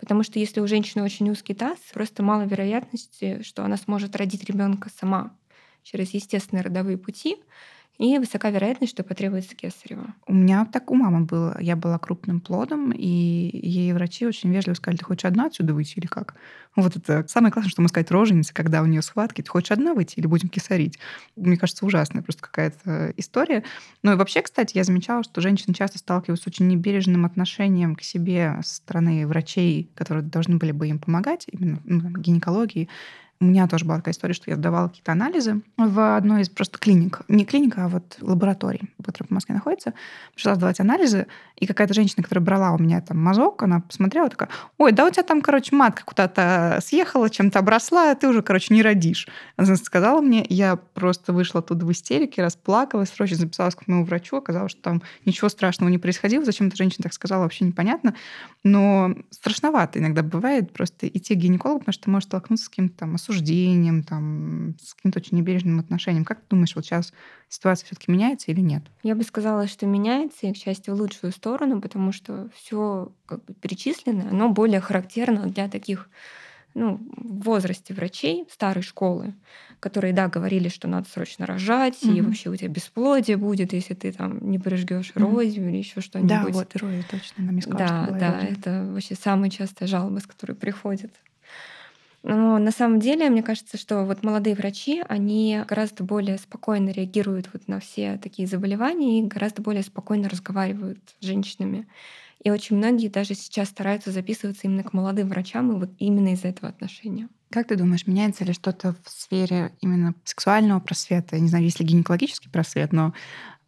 [0.00, 4.42] Потому что если у женщины очень узкий таз, просто мало вероятности, что она сможет родить
[4.42, 5.36] ребенка сама
[5.82, 7.36] через естественные родовые пути,
[7.98, 10.14] и высока вероятность, что потребуется кесарево.
[10.26, 11.56] У меня так у мамы было.
[11.60, 15.98] Я была крупным плодом, и ей врачи очень вежливо сказали, ты хочешь одна отсюда выйти
[15.98, 16.34] или как?
[16.74, 19.92] Вот это самое классное, что мы сказать роженице, когда у нее схватки, ты хочешь одна
[19.94, 20.98] выйти или будем кисарить?
[21.36, 23.62] Мне кажется, ужасная просто какая-то история.
[24.02, 28.02] Ну и вообще, кстати, я замечала, что женщины часто сталкиваются с очень небережным отношением к
[28.02, 32.88] себе со стороны врачей, которые должны были бы им помогать, именно ну, гинекологии.
[33.42, 36.78] У меня тоже была такая история, что я сдавала какие-то анализы в одной из просто
[36.78, 37.22] клиник.
[37.26, 39.94] Не клиника, а вот лабораторий, которая в Москве находится.
[40.32, 41.26] Пришла сдавать анализы,
[41.56, 45.10] и какая-то женщина, которая брала у меня там мазок, она посмотрела такая, ой, да у
[45.10, 49.26] тебя там, короче, матка куда-то съехала, чем-то обросла, а ты уже, короче, не родишь.
[49.56, 54.36] Она сказала мне, я просто вышла оттуда в истерике, расплакалась, срочно записалась к моему врачу,
[54.36, 56.44] оказалось, что там ничего страшного не происходило.
[56.44, 58.14] Зачем эта женщина так сказала, вообще непонятно.
[58.62, 62.98] Но страшновато иногда бывает просто идти к гинекологу, потому что ты можешь столкнуться с каким-то
[62.98, 63.14] там
[64.02, 66.24] там, с каким-то очень небрежным отношением.
[66.24, 67.12] Как ты думаешь, вот сейчас
[67.48, 68.82] ситуация все-таки меняется или нет?
[69.02, 73.44] Я бы сказала, что меняется, и, к счастью, в лучшую сторону, потому что все как
[73.44, 76.08] бы перечисленное, оно более характерно для таких
[76.74, 79.34] ну, в возрасте врачей старой школы,
[79.80, 82.16] которые, да, говорили, что надо срочно рожать, mm-hmm.
[82.16, 85.44] и вообще у тебя бесплодие будет, если ты там не прижгешь mm-hmm.
[85.44, 86.30] или еще что-нибудь.
[86.30, 90.54] Да, вот эрозия точно, на мне Да, да, это вообще самая частая жалоба, с которой
[90.54, 91.12] приходят
[92.22, 97.48] но на самом деле, мне кажется, что вот молодые врачи, они гораздо более спокойно реагируют
[97.52, 101.88] вот на все такие заболевания и гораздо более спокойно разговаривают с женщинами.
[102.44, 106.48] И очень многие даже сейчас стараются записываться именно к молодым врачам и вот именно из-за
[106.48, 107.28] этого отношения.
[107.50, 111.36] Как ты думаешь, меняется ли что-то в сфере именно сексуального просвета?
[111.36, 113.12] Я не знаю, есть ли гинекологический просвет, но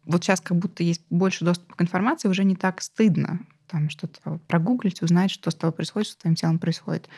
[0.05, 4.39] вот сейчас как будто есть больше доступа к информации, уже не так стыдно там что-то
[4.47, 7.09] прогуглить, узнать, что с тобой происходит, что с твоим телом происходит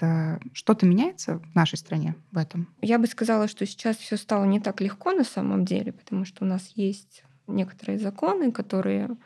[0.00, 2.68] это что-то меняется в нашей стране в этом?
[2.80, 6.44] Я бы сказала, что сейчас все стало не так легко на самом деле, потому что
[6.44, 9.16] у нас есть некоторые законы, которые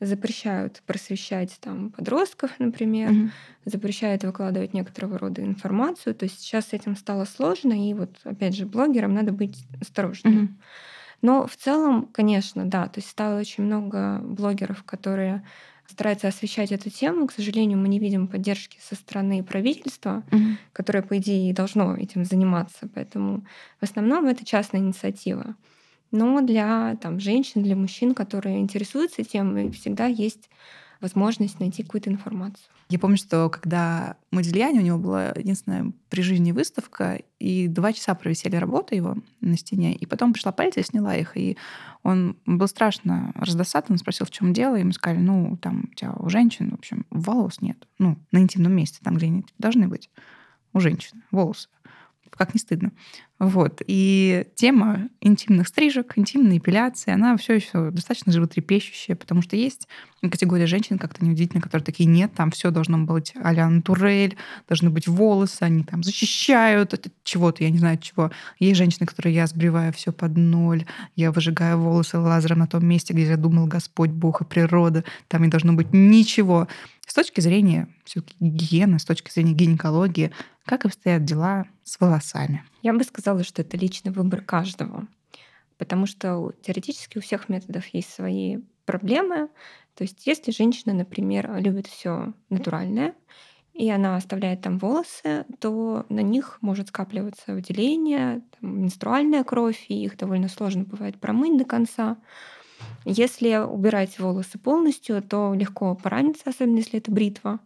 [0.00, 3.30] запрещают просвещать там подростков, например, mm-hmm.
[3.64, 6.14] запрещают выкладывать некоторого рода информацию.
[6.14, 10.42] То есть сейчас с этим стало сложно, и вот опять же блогерам надо быть осторожными.
[10.42, 10.54] Mm-hmm.
[11.22, 15.44] Но в целом, конечно, да, то есть стало очень много блогеров, которые
[15.90, 17.26] старается освещать эту тему.
[17.26, 20.56] К сожалению, мы не видим поддержки со стороны правительства, mm-hmm.
[20.72, 22.88] которое, по идее, должно этим заниматься.
[22.94, 23.44] Поэтому
[23.80, 25.56] в основном это частная инициатива.
[26.10, 30.48] Но для там, женщин, для мужчин, которые интересуются темой, всегда есть
[31.00, 32.66] возможность найти какую-то информацию.
[32.88, 38.14] Я помню, что когда Модильяне, у него была единственная при жизни выставка, и два часа
[38.14, 41.56] провисели работы его на стене, и потом пришла полиция, сняла их, и
[42.02, 46.12] он был страшно раздосадован, спросил, в чем дело, и ему сказали, ну, там у тебя
[46.12, 50.10] у женщин, в общем, волос нет, ну, на интимном месте, там, где они должны быть,
[50.72, 51.68] у женщин волосы
[52.30, 52.92] как не стыдно.
[53.38, 53.82] Вот.
[53.86, 59.86] И тема интимных стрижек, интимной эпиляции, она все еще достаточно животрепещущая, потому что есть
[60.22, 65.06] категория женщин, как-то неудивительно, которые такие, нет, там все должно быть а-ля натурель, должны быть
[65.06, 68.32] волосы, они там защищают от чего-то, я не знаю от чего.
[68.58, 73.12] Есть женщины, которые я сбриваю все под ноль, я выжигаю волосы лазером на том месте,
[73.12, 76.66] где я думал Господь, Бог и природа, там не должно быть ничего.
[77.06, 80.32] С точки зрения все-таки гигиены, с точки зрения гинекологии,
[80.66, 82.62] как обстоят дела с волосами?
[82.82, 85.06] Я бы сказала, что это личный выбор каждого.
[85.78, 89.48] Потому что теоретически у всех методов есть свои проблемы.
[89.94, 93.14] То есть если женщина, например, любит все натуральное,
[93.74, 100.04] и она оставляет там волосы, то на них может скапливаться выделение, там, менструальная кровь, и
[100.04, 102.16] их довольно сложно бывает промыть до конца.
[103.04, 107.60] Если убирать волосы полностью, то легко пораниться, особенно если это бритва.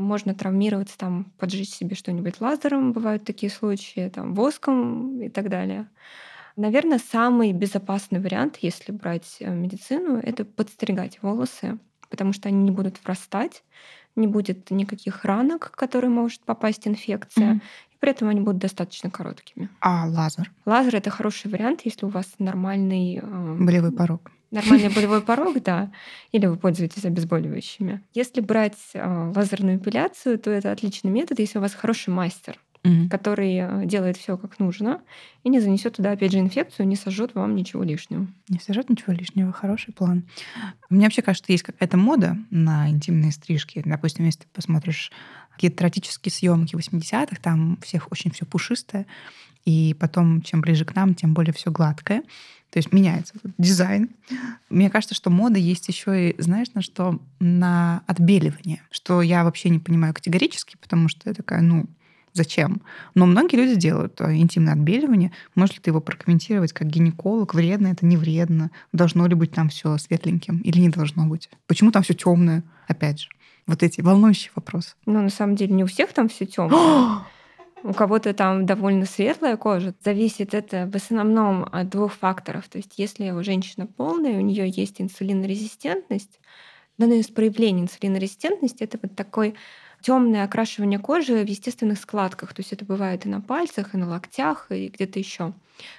[0.00, 5.86] Можно травмироваться, там, поджечь себе что-нибудь лазером, бывают такие случаи, там, воском и так далее.
[6.56, 12.70] Наверное, самый безопасный вариант, если брать э, медицину, это подстригать волосы, потому что они не
[12.70, 13.62] будут врастать,
[14.16, 17.60] не будет никаких ранок, в которые может попасть инфекция, mm-hmm.
[17.92, 19.68] и при этом они будут достаточно короткими.
[19.80, 20.50] А лазер?
[20.66, 25.90] Лазер это хороший вариант, если у вас нормальный э, болевой порог нормальный болевой порог, да,
[26.32, 28.02] или вы пользуетесь обезболивающими.
[28.14, 32.58] Если брать э, лазерную эпиляцию, то это отличный метод, если у вас хороший мастер,
[33.10, 35.02] который э, делает все как нужно
[35.44, 38.26] и не занесет туда, опять же, инфекцию, не сожжет вам ничего лишнего.
[38.48, 40.24] Не сожжет ничего лишнего, хороший план.
[40.88, 43.82] Мне вообще кажется, есть какая-то мода на интимные стрижки.
[43.84, 45.12] Допустим, если ты посмотришь
[45.52, 49.06] какие-то эротические съемки 80-х, там всех очень все пушистое,
[49.66, 52.22] и потом, чем ближе к нам, тем более все гладкое.
[52.70, 54.10] То есть меняется дизайн.
[54.68, 57.20] Мне кажется, что мода есть еще и, знаешь, на что?
[57.40, 58.82] На отбеливание.
[58.90, 61.86] Что я вообще не понимаю категорически, потому что я такая, ну,
[62.32, 62.82] зачем?
[63.16, 65.32] Но многие люди делают э, интимное отбеливание.
[65.56, 67.54] Можешь ли ты его прокомментировать как гинеколог?
[67.54, 68.70] Вредно это, не вредно?
[68.92, 71.50] Должно ли быть там все светленьким или не должно быть?
[71.66, 72.62] Почему там все темное?
[72.86, 73.28] Опять же,
[73.66, 74.94] вот эти волнующие вопросы.
[75.06, 77.24] Ну, на самом деле, не у всех там все темное.
[77.82, 79.94] У кого-то там довольно светлая кожа.
[80.04, 82.68] Зависит это в основном от двух факторов.
[82.68, 86.40] То есть если у женщины полная, у нее есть инсулинорезистентность,
[86.98, 89.54] одно из проявлений инсулинорезистентности это вот такой
[90.02, 92.54] темное окрашивание кожи в естественных складках.
[92.54, 95.52] То есть это бывает и на пальцах, и на локтях, и где-то еще,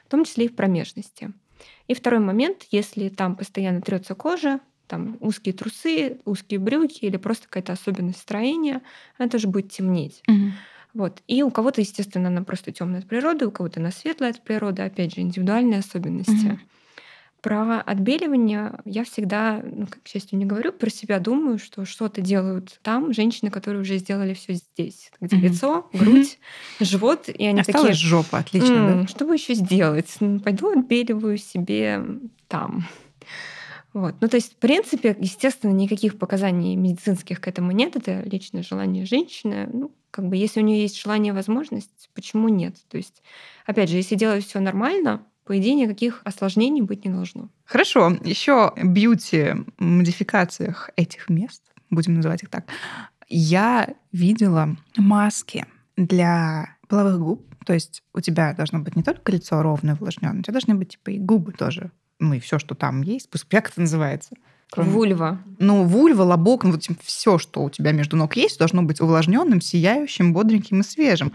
[0.05, 1.31] в том числе и в промежности.
[1.87, 7.47] И второй момент, если там постоянно трется кожа, там узкие трусы, узкие брюки или просто
[7.47, 8.81] какая-то особенность строения,
[9.17, 10.21] она тоже будет темнеть.
[10.27, 10.51] Угу.
[10.93, 11.21] Вот.
[11.27, 14.81] И у кого-то, естественно, она просто темная от природы, у кого-то она светлая от природы,
[14.81, 16.47] опять же, индивидуальные особенности.
[16.47, 16.59] Угу.
[17.41, 22.79] Про отбеливание я всегда, ну, к счастью, не говорю, про себя думаю, что что-то делают
[22.83, 26.37] там женщины, которые уже сделали все здесь, где mm лицо, грудь,
[26.79, 28.07] mm живот, и они Осталась такие.
[28.07, 29.07] жопа, отлично, да?
[29.07, 30.19] Что бы еще сделать?
[30.43, 32.03] Пойду отбеливаю себе
[32.47, 32.85] там.
[33.93, 34.15] Вот.
[34.21, 37.95] Ну, то есть, в принципе, естественно, никаких показаний медицинских к этому нет.
[37.95, 39.69] Это личное желание женщины.
[39.71, 42.75] Ну, как бы, если у нее есть желание, возможность, почему нет?
[42.89, 43.21] То есть,
[43.65, 47.49] опять же, если делать все нормально, по идее, никаких осложнений быть не должно.
[47.65, 48.17] Хорошо.
[48.23, 52.65] Еще бьюти модификациях этих мест, будем называть их так,
[53.27, 55.65] я видела маски
[55.97, 57.55] для половых губ.
[57.65, 60.89] То есть у тебя должно быть не только лицо ровное, увлажненное, у тебя должны быть
[60.89, 64.35] типа и губы тоже ну и все, что там есть, как это называется?
[64.71, 64.89] Кроме...
[64.91, 65.39] Вульва.
[65.59, 69.59] Ну, вульва, лобок, ну, вот все, что у тебя между ног есть, должно быть увлажненным,
[69.59, 71.33] сияющим, бодреньким и свежим.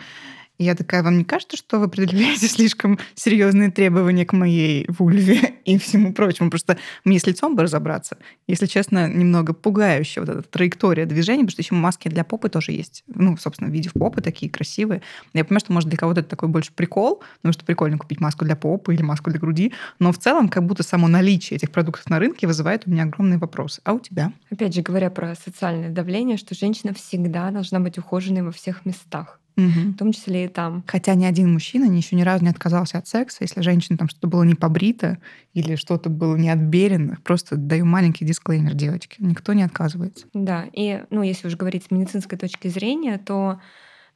[0.59, 5.55] И я такая, вам не кажется, что вы предъявляете слишком серьезные требования к моей вульве
[5.65, 6.51] и всему прочему?
[6.51, 8.17] Просто мне с лицом бы разобраться.
[8.47, 12.73] Если честно, немного пугающая вот эта траектория движения, потому что еще маски для попы тоже
[12.73, 13.05] есть.
[13.07, 15.03] Ну, собственно, в виде попы такие красивые.
[15.35, 18.45] Я понимаю, что, может, для кого-то это такой больше прикол, потому что прикольно купить маску
[18.45, 22.09] для попы или маску для груди, но в целом как будто само наличие этих продуктов
[22.09, 23.81] на рынке вызывает у меня огромные вопросы.
[23.85, 24.33] А у тебя?
[24.51, 29.41] Опять же, говоря про социальное давление, что женщина всегда должна быть ухоженной во всех местах.
[29.57, 30.85] В том числе и там.
[30.87, 34.29] Хотя ни один мужчина еще ни разу не отказался от секса, если женщина там что-то
[34.29, 35.19] было не побрито
[35.55, 37.19] или что-то было не отбелено.
[37.25, 39.17] Просто даю маленький дисклеймер, девочки.
[39.19, 40.27] Никто не отказывается.
[40.35, 43.61] Да, и ну, если уже говорить с медицинской точки зрения, то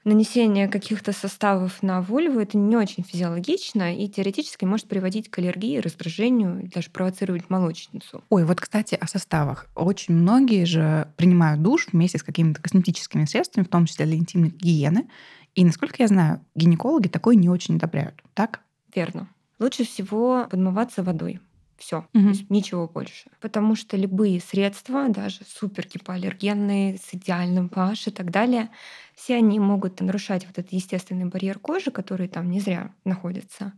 [0.05, 5.79] нанесение каких-то составов на вульву это не очень физиологично и теоретически может приводить к аллергии,
[5.79, 8.25] раздражению, даже провоцировать молочницу.
[8.31, 9.67] Ой, вот, кстати, о составах.
[9.75, 14.51] Очень многие же принимают душ вместе с какими-то косметическими средствами, в том числе для интимной
[14.51, 15.09] гигиены.
[15.55, 18.23] И, насколько я знаю, гинекологи такое не очень одобряют.
[18.35, 18.61] Так?
[18.95, 19.29] Верно.
[19.59, 21.41] Лучше всего подмываться водой.
[21.81, 22.33] Все, угу.
[22.51, 23.31] ничего больше.
[23.41, 28.69] Потому что любые средства, даже супер гипоаллергенные, с идеальным pH и так далее,
[29.15, 33.73] все они могут нарушать вот этот естественный барьер кожи, который там не зря находится,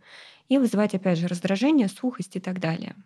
[0.49, 2.97] и вызывать, опять же, раздражение, сухость и так далее.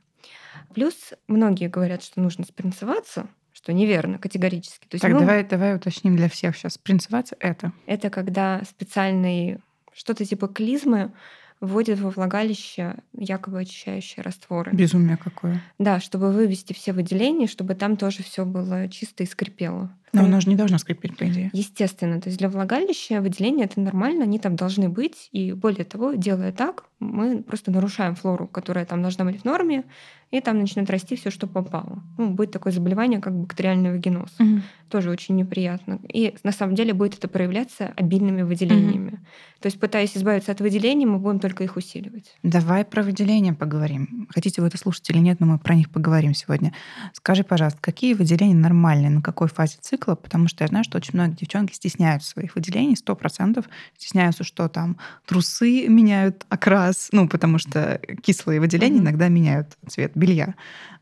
[0.74, 4.86] Плюс многие говорят, что нужно спринцеваться, что неверно категорически.
[4.88, 6.74] То есть, так, ну, давай, давай уточним для всех сейчас.
[6.74, 7.72] Спринцеваться— это?
[7.84, 9.58] Это когда специальный
[9.92, 11.12] что-то типа клизмы
[11.60, 14.72] вводят во влагалище якобы очищающие растворы.
[14.72, 15.62] Безумие какое.
[15.78, 19.90] Да, чтобы вывести все выделения, чтобы там тоже все было чисто и скрипело.
[20.12, 21.50] Но оно же не должно скрипеть, по идее.
[21.52, 22.20] Естественно.
[22.20, 25.28] То есть для влагалища выделения это нормально, они там должны быть.
[25.32, 29.84] И более того, делая так, мы просто нарушаем флору, которая там должна быть в норме,
[30.30, 32.02] и там начнет расти все, что попало.
[32.18, 34.30] Ну, будет такое заболевание, как бактериальный вагиноз.
[34.40, 34.60] Угу.
[34.88, 36.00] Тоже очень неприятно.
[36.12, 39.08] И на самом деле будет это проявляться обильными выделениями.
[39.08, 39.18] Угу.
[39.60, 42.36] То есть, пытаясь избавиться от выделений, мы будем только их усиливать.
[42.42, 44.28] Давай про выделения поговорим.
[44.30, 46.72] Хотите вы это слушать или нет, но мы про них поговорим сегодня.
[47.12, 49.95] Скажи, пожалуйста, какие выделения нормальные, на какой фазе цикла?
[49.98, 53.66] Потому что я знаю, что очень многие девчонки стесняются своих выделений, сто процентов
[53.96, 59.02] стесняются, что там трусы меняют окрас, ну, потому что кислые выделения mm-hmm.
[59.02, 60.54] иногда меняют цвет белья.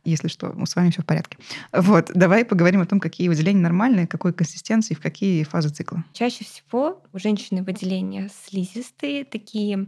[0.04, 1.38] Если что, с вами все в порядке.
[1.72, 6.04] Вот, давай поговорим о том, какие выделения нормальные, какой консистенции, в какие фазы цикла.
[6.12, 9.86] Чаще всего у женщины выделения слизистые, такие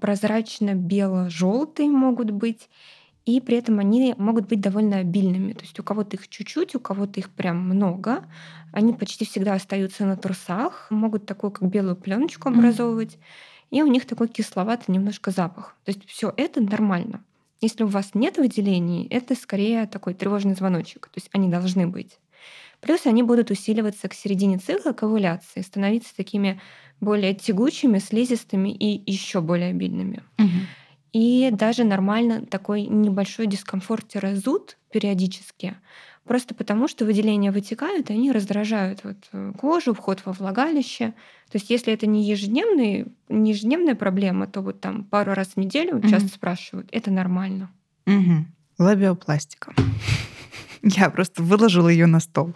[0.00, 2.68] прозрачно-бело-желтые могут быть,
[3.26, 5.52] и при этом они могут быть довольно обильными.
[5.52, 8.24] То есть у кого-то их чуть-чуть, у кого-то их прям много.
[8.72, 13.14] Они почти всегда остаются на трусах, могут такую как белую пленочку образовывать.
[13.14, 13.18] Mm.
[13.72, 15.76] И у них такой кисловатый немножко запах.
[15.84, 17.24] То есть все это нормально.
[17.60, 21.08] Если у вас нет выделений, это скорее такой тревожный звоночек.
[21.08, 22.20] То есть они должны быть.
[22.80, 26.60] Плюс они будут усиливаться к середине цикла, к овуляции, становиться такими
[27.00, 30.22] более тягучими, слизистыми и еще более обильными.
[30.38, 30.48] Угу.
[31.16, 35.74] И даже нормально такой небольшой дискомфорт-зуд периодически,
[36.24, 41.14] просто потому что выделения вытекают, и они раздражают вот э, кожу, вход во влагалище.
[41.50, 45.56] То есть если это не, ежедневный, не ежедневная проблема, то вот там пару раз в
[45.56, 46.08] неделю угу.
[46.08, 47.70] часто спрашивают, это нормально.
[48.06, 48.44] Угу.
[48.78, 49.72] Лабиопластика.
[50.82, 52.52] Я просто выложила ее на стол.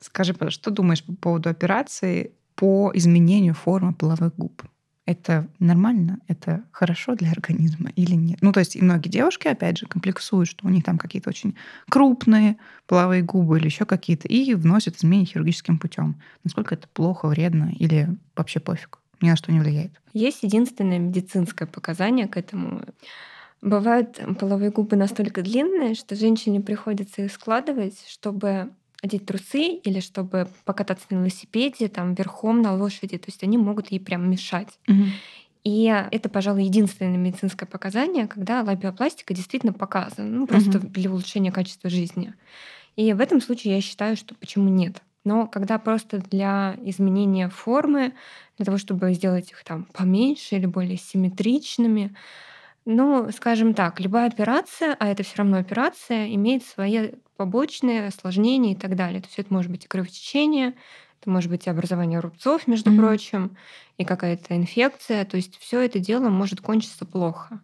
[0.00, 4.62] Скажи, что думаешь по поводу операции по изменению формы половых губ?
[5.08, 8.38] Это нормально, это хорошо для организма или нет.
[8.42, 11.54] Ну, то есть и многие девушки, опять же, комплексуют, что у них там какие-то очень
[11.88, 16.20] крупные половые губы или еще какие-то, и вносят изменения хирургическим путем.
[16.44, 19.92] Насколько это плохо, вредно или вообще пофиг, ни на что не влияет.
[20.12, 22.82] Есть единственное медицинское показание к этому.
[23.62, 28.70] Бывают половые губы настолько длинные, что женщине приходится их складывать, чтобы
[29.02, 33.18] одеть трусы или чтобы покататься на велосипеде, там, верхом на лошади.
[33.18, 34.78] То есть они могут ей прям мешать.
[34.88, 35.04] Угу.
[35.64, 40.88] И это, пожалуй, единственное медицинское показание, когда лабиопластика действительно показана, ну, просто угу.
[40.88, 42.34] для улучшения качества жизни.
[42.96, 45.02] И в этом случае я считаю, что почему нет.
[45.24, 48.14] Но когда просто для изменения формы,
[48.56, 52.14] для того, чтобы сделать их там поменьше или более симметричными,
[52.86, 58.76] ну, скажем так, любая операция, а это все равно операция, имеет свои побочные осложнения и
[58.76, 59.20] так далее.
[59.20, 60.74] То есть это может быть и кровотечение,
[61.20, 62.98] это может быть и образование рубцов, между mm-hmm.
[62.98, 63.56] прочим,
[63.96, 65.24] и какая-то инфекция.
[65.24, 67.60] То есть все это дело может кончиться плохо.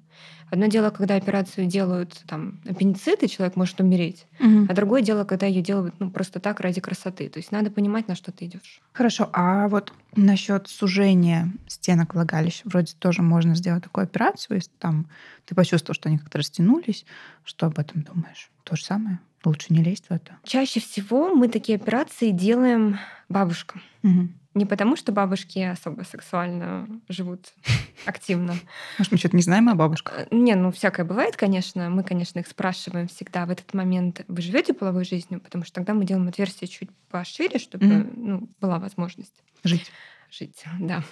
[0.51, 4.67] Одно дело, когда операцию делают там аппендицит, и человек может умереть, угу.
[4.69, 7.29] а другое дело, когда ее делают ну, просто так ради красоты.
[7.29, 8.81] То есть надо понимать, на что ты идешь.
[8.93, 15.09] Хорошо, а вот насчет сужения стенок влагалища, вроде тоже можно сделать такую операцию, если там
[15.45, 17.05] ты почувствовал, что они как-то растянулись.
[17.43, 18.51] Что об этом думаешь?
[18.63, 19.19] То же самое?
[19.45, 20.37] Лучше не лезть в это?
[20.45, 23.83] Чаще всего мы такие операции делаем бабушкам.
[24.03, 24.29] Угу.
[24.55, 27.53] Не потому, что бабушки особо сексуально живут
[28.07, 28.55] активно.
[28.99, 30.21] Может, мы что-то не знаем о бабушках?
[30.21, 31.91] Э, не, ну всякое бывает, конечно.
[31.91, 35.93] Мы, конечно, их спрашиваем всегда в этот момент, вы живете половой жизнью, потому что тогда
[35.93, 38.13] мы делаем отверстие чуть пошире, чтобы mm-hmm.
[38.17, 39.35] ну, была возможность
[39.65, 39.91] жить.
[40.31, 41.03] Жить, да.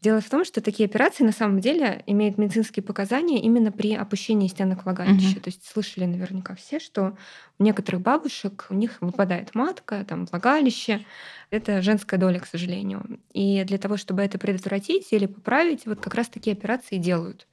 [0.00, 4.48] Дело в том, что такие операции на самом деле имеют медицинские показания именно при опущении
[4.48, 5.34] стенок влагалища.
[5.34, 5.40] Мгм.
[5.42, 7.18] То есть слышали наверняка все, что
[7.58, 11.04] у некоторых бабушек у них выпадает матка, там влагалище.
[11.50, 13.20] Это женская доля, к сожалению.
[13.34, 17.46] И для того, чтобы это предотвратить или поправить, вот как раз такие операции делают.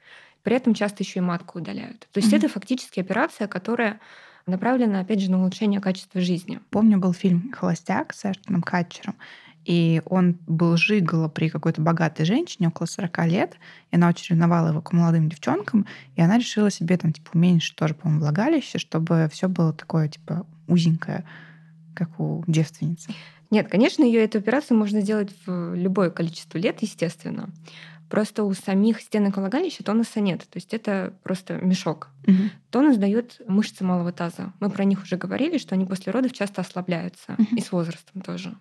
[0.43, 2.07] При этом часто еще и матку удаляют.
[2.13, 2.37] То есть Мгм.
[2.37, 3.99] это фактически операция, которая
[4.45, 6.61] направлена, опять же, на улучшение качества жизни.
[6.69, 9.17] Помню, был фильм «Холостяк» с Эштоном Катчером,
[9.67, 13.57] и он был жигало при какой-то богатой женщине около 40 лет,
[13.91, 17.75] и она очень ревновала его к молодым девчонкам, и она решила себе там, типа, уменьшить
[17.75, 21.25] тоже, по-моему, влагалище, чтобы все было такое, типа, узенькое,
[21.95, 23.11] как у девственницы.
[23.49, 27.49] Нет, конечно, ее эту операцию можно сделать в любое количество лет, естественно.
[28.09, 30.47] Просто у самих стенок влагалища тонуса нет.
[30.49, 32.07] То есть это просто мешок.
[32.25, 32.51] Мгм.
[32.71, 34.53] Тонус дает мышцы малого таза.
[34.61, 37.35] Мы про них уже говорили, что они после родов часто ослабляются.
[37.37, 37.57] Мгм.
[37.57, 38.55] И с возрастом тоже.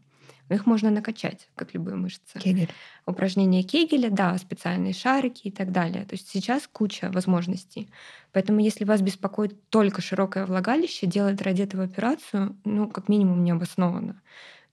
[0.48, 2.38] Но их можно накачать, как любые мышцы.
[2.38, 2.70] Кегель.
[3.04, 6.04] Упражнения Кегеля, да, специальные шарики и так далее.
[6.04, 7.88] То есть сейчас куча возможностей.
[8.32, 14.20] Поэтому если вас беспокоит только широкое влагалище, делать ради этого операцию, ну, как минимум, необоснованно.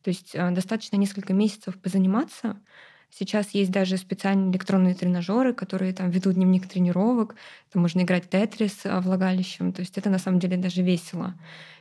[0.04, 2.58] То есть э, достаточно несколько месяцев позаниматься.
[3.10, 7.36] Сейчас есть даже специальные электронные тренажеры, которые там ведут дневник тренировок.
[7.72, 9.72] Там можно играть тетрис э, влагалищем.
[9.72, 11.36] То есть это на самом деле даже весело.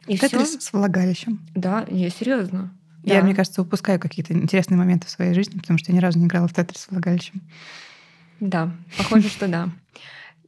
[0.07, 1.41] И всё- Тетрис с влагалищем.
[1.55, 2.73] Да, я серьезно.
[3.05, 6.19] Я, мне кажется, упускаю какие-то интересные моменты в своей жизни, потому что я ни разу
[6.19, 7.41] не играла в тетрис с влагалищем.
[8.41, 9.69] Да, похоже, что да.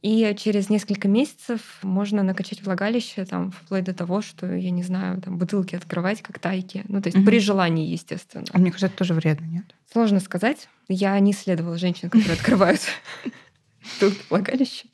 [0.01, 5.19] И через несколько месяцев можно накачать влагалище, там, вплоть до того, что, я не знаю,
[5.19, 6.83] там, бутылки открывать, как тайки.
[6.87, 7.25] Ну, то есть Мгм.
[7.25, 8.45] при желании, естественно.
[8.51, 9.65] А мне кажется, это тоже вредно, нет?
[9.91, 10.69] Сложно сказать.
[10.87, 12.81] Я не исследовала женщин, которые открывают
[13.99, 14.85] бутылки влагалища.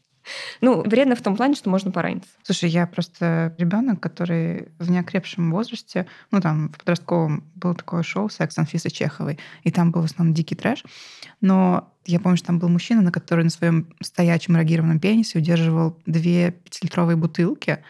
[0.62, 2.30] Ну, вредно в том плане, что можно пораниться.
[2.44, 8.30] Слушай, я просто ребенок, который в неокрепшем возрасте, ну там в подростковом было такое шоу
[8.30, 10.84] «Секс» Анфисы Чеховой, и там был в основном дикий трэш.
[11.42, 15.98] Но я помню, что там был мужчина, на который на своем стоячем эрогированном пенисе удерживал
[16.06, 17.84] две пятилитровые бутылки,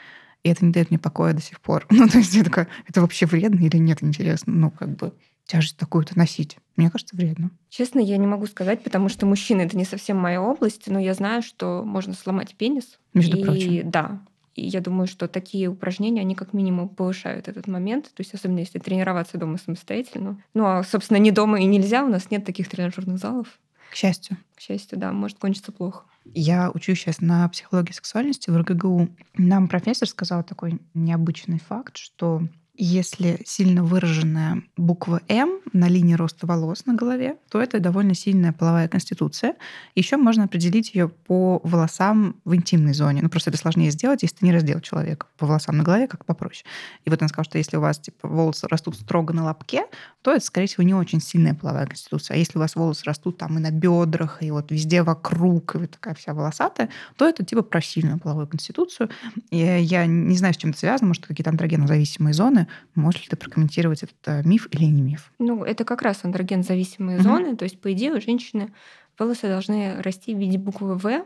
[0.44, 1.86] и это не дает мне покоя до сих пор.
[1.92, 4.54] Ну, то есть я такая, это вообще вредно или нет, интересно?
[4.54, 5.14] Ну, как бы
[5.46, 6.58] тяжесть такую-то носить.
[6.76, 7.52] Мне кажется, вредно.
[7.70, 11.14] Честно, я не могу сказать, потому что мужчины— это не совсем моя область, но я
[11.14, 13.00] знаю, что можно сломать пенис.
[13.14, 13.92] Между и прочим.
[13.92, 14.22] да.
[14.56, 18.06] И я думаю, что такие упражнения, они как минимум повышают этот момент.
[18.14, 20.42] То есть особенно если тренироваться дома самостоятельно.
[20.54, 22.04] Ну, а, собственно, не дома и нельзя.
[22.04, 23.60] У нас нет таких тренажерных залов.
[23.90, 24.38] К счастью.
[24.56, 26.04] К счастью, да, может кончиться плохо.
[26.26, 29.10] Я учусь сейчас на психологии сексуальности в РГГУ.
[29.38, 32.44] Нам профессор сказал такой необычный факт, что
[32.84, 38.54] если сильно выраженная буква М на линии роста волос на голове, то это довольно сильная
[38.54, 39.56] половая конституция.
[39.94, 43.22] Еще можно определить ее по волосам в интимной зоне.
[43.22, 46.26] Ну, просто это сложнее сделать, если ты не раздел человека по волосам на голове, как
[46.26, 46.66] попроще.
[47.06, 49.84] И вот он сказал, что если у вас типа, волосы растут строго на лобке,
[50.24, 52.34] то это, скорее всего, не очень сильная половая конституция.
[52.34, 55.78] А если у вас волосы растут там и на бедрах, и вот везде вокруг, и
[55.78, 59.12] вот такая вся волосатая, то это типа про сильную половую конституцию.
[59.52, 62.68] И я не знаю, с чем это связано, может, какие-то андрогенозависимые зоны.
[62.96, 65.32] Можешь ли ты прокомментировать этот э, миф или не миф?
[65.40, 67.28] Ну, это как раз андроген-зависимые Мгм.
[67.28, 67.56] зоны.
[67.56, 68.74] То есть, по идее, у женщины
[69.18, 71.26] волосы должны расти в виде буквы В.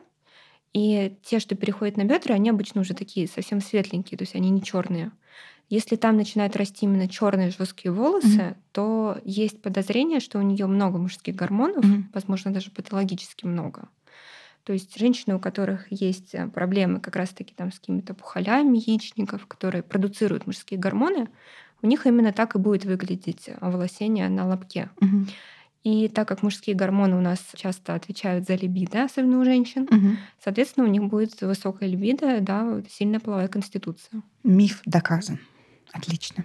[0.73, 4.49] И те, что переходят на бедра, они обычно уже такие совсем светленькие, то есть они
[4.49, 5.11] не черные.
[5.69, 8.55] Если там начинают расти именно черные жесткие волосы, Мгм.
[8.73, 12.09] то есть подозрение, что у нее много мужских гормонов, Мгм.
[12.13, 13.89] возможно, даже патологически много.
[14.65, 19.45] То есть женщины, у которых есть э, проблемы как раз-таки там с какими-то пухолями яичников,
[19.45, 21.27] которые продуцируют мужские гормоны,
[21.83, 24.89] у них именно так и будет выглядеть волосение на лобке.
[24.99, 25.27] Мгм.
[25.83, 30.17] И так как мужские гормоны у нас часто отвечают за либидо, особенно у женщин, Мгм.
[30.43, 34.23] соответственно, у них будет высокая либидо, да, сильная половая конституция.
[34.43, 35.39] Миф доказан.
[35.93, 36.43] Отлично.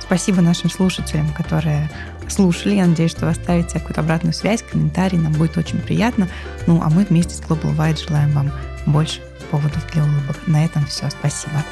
[0.00, 1.88] Спасибо нашим слушателям, которые
[2.30, 2.74] слушали.
[2.74, 5.18] Я надеюсь, что вы оставите какую-то обратную связь, комментарий.
[5.18, 6.28] Нам будет очень приятно.
[6.66, 8.52] Ну, а мы вместе с Global White желаем вам
[8.86, 9.20] больше
[9.50, 10.36] поводов для улыбок.
[10.46, 11.08] На этом все.
[11.10, 11.62] Спасибо.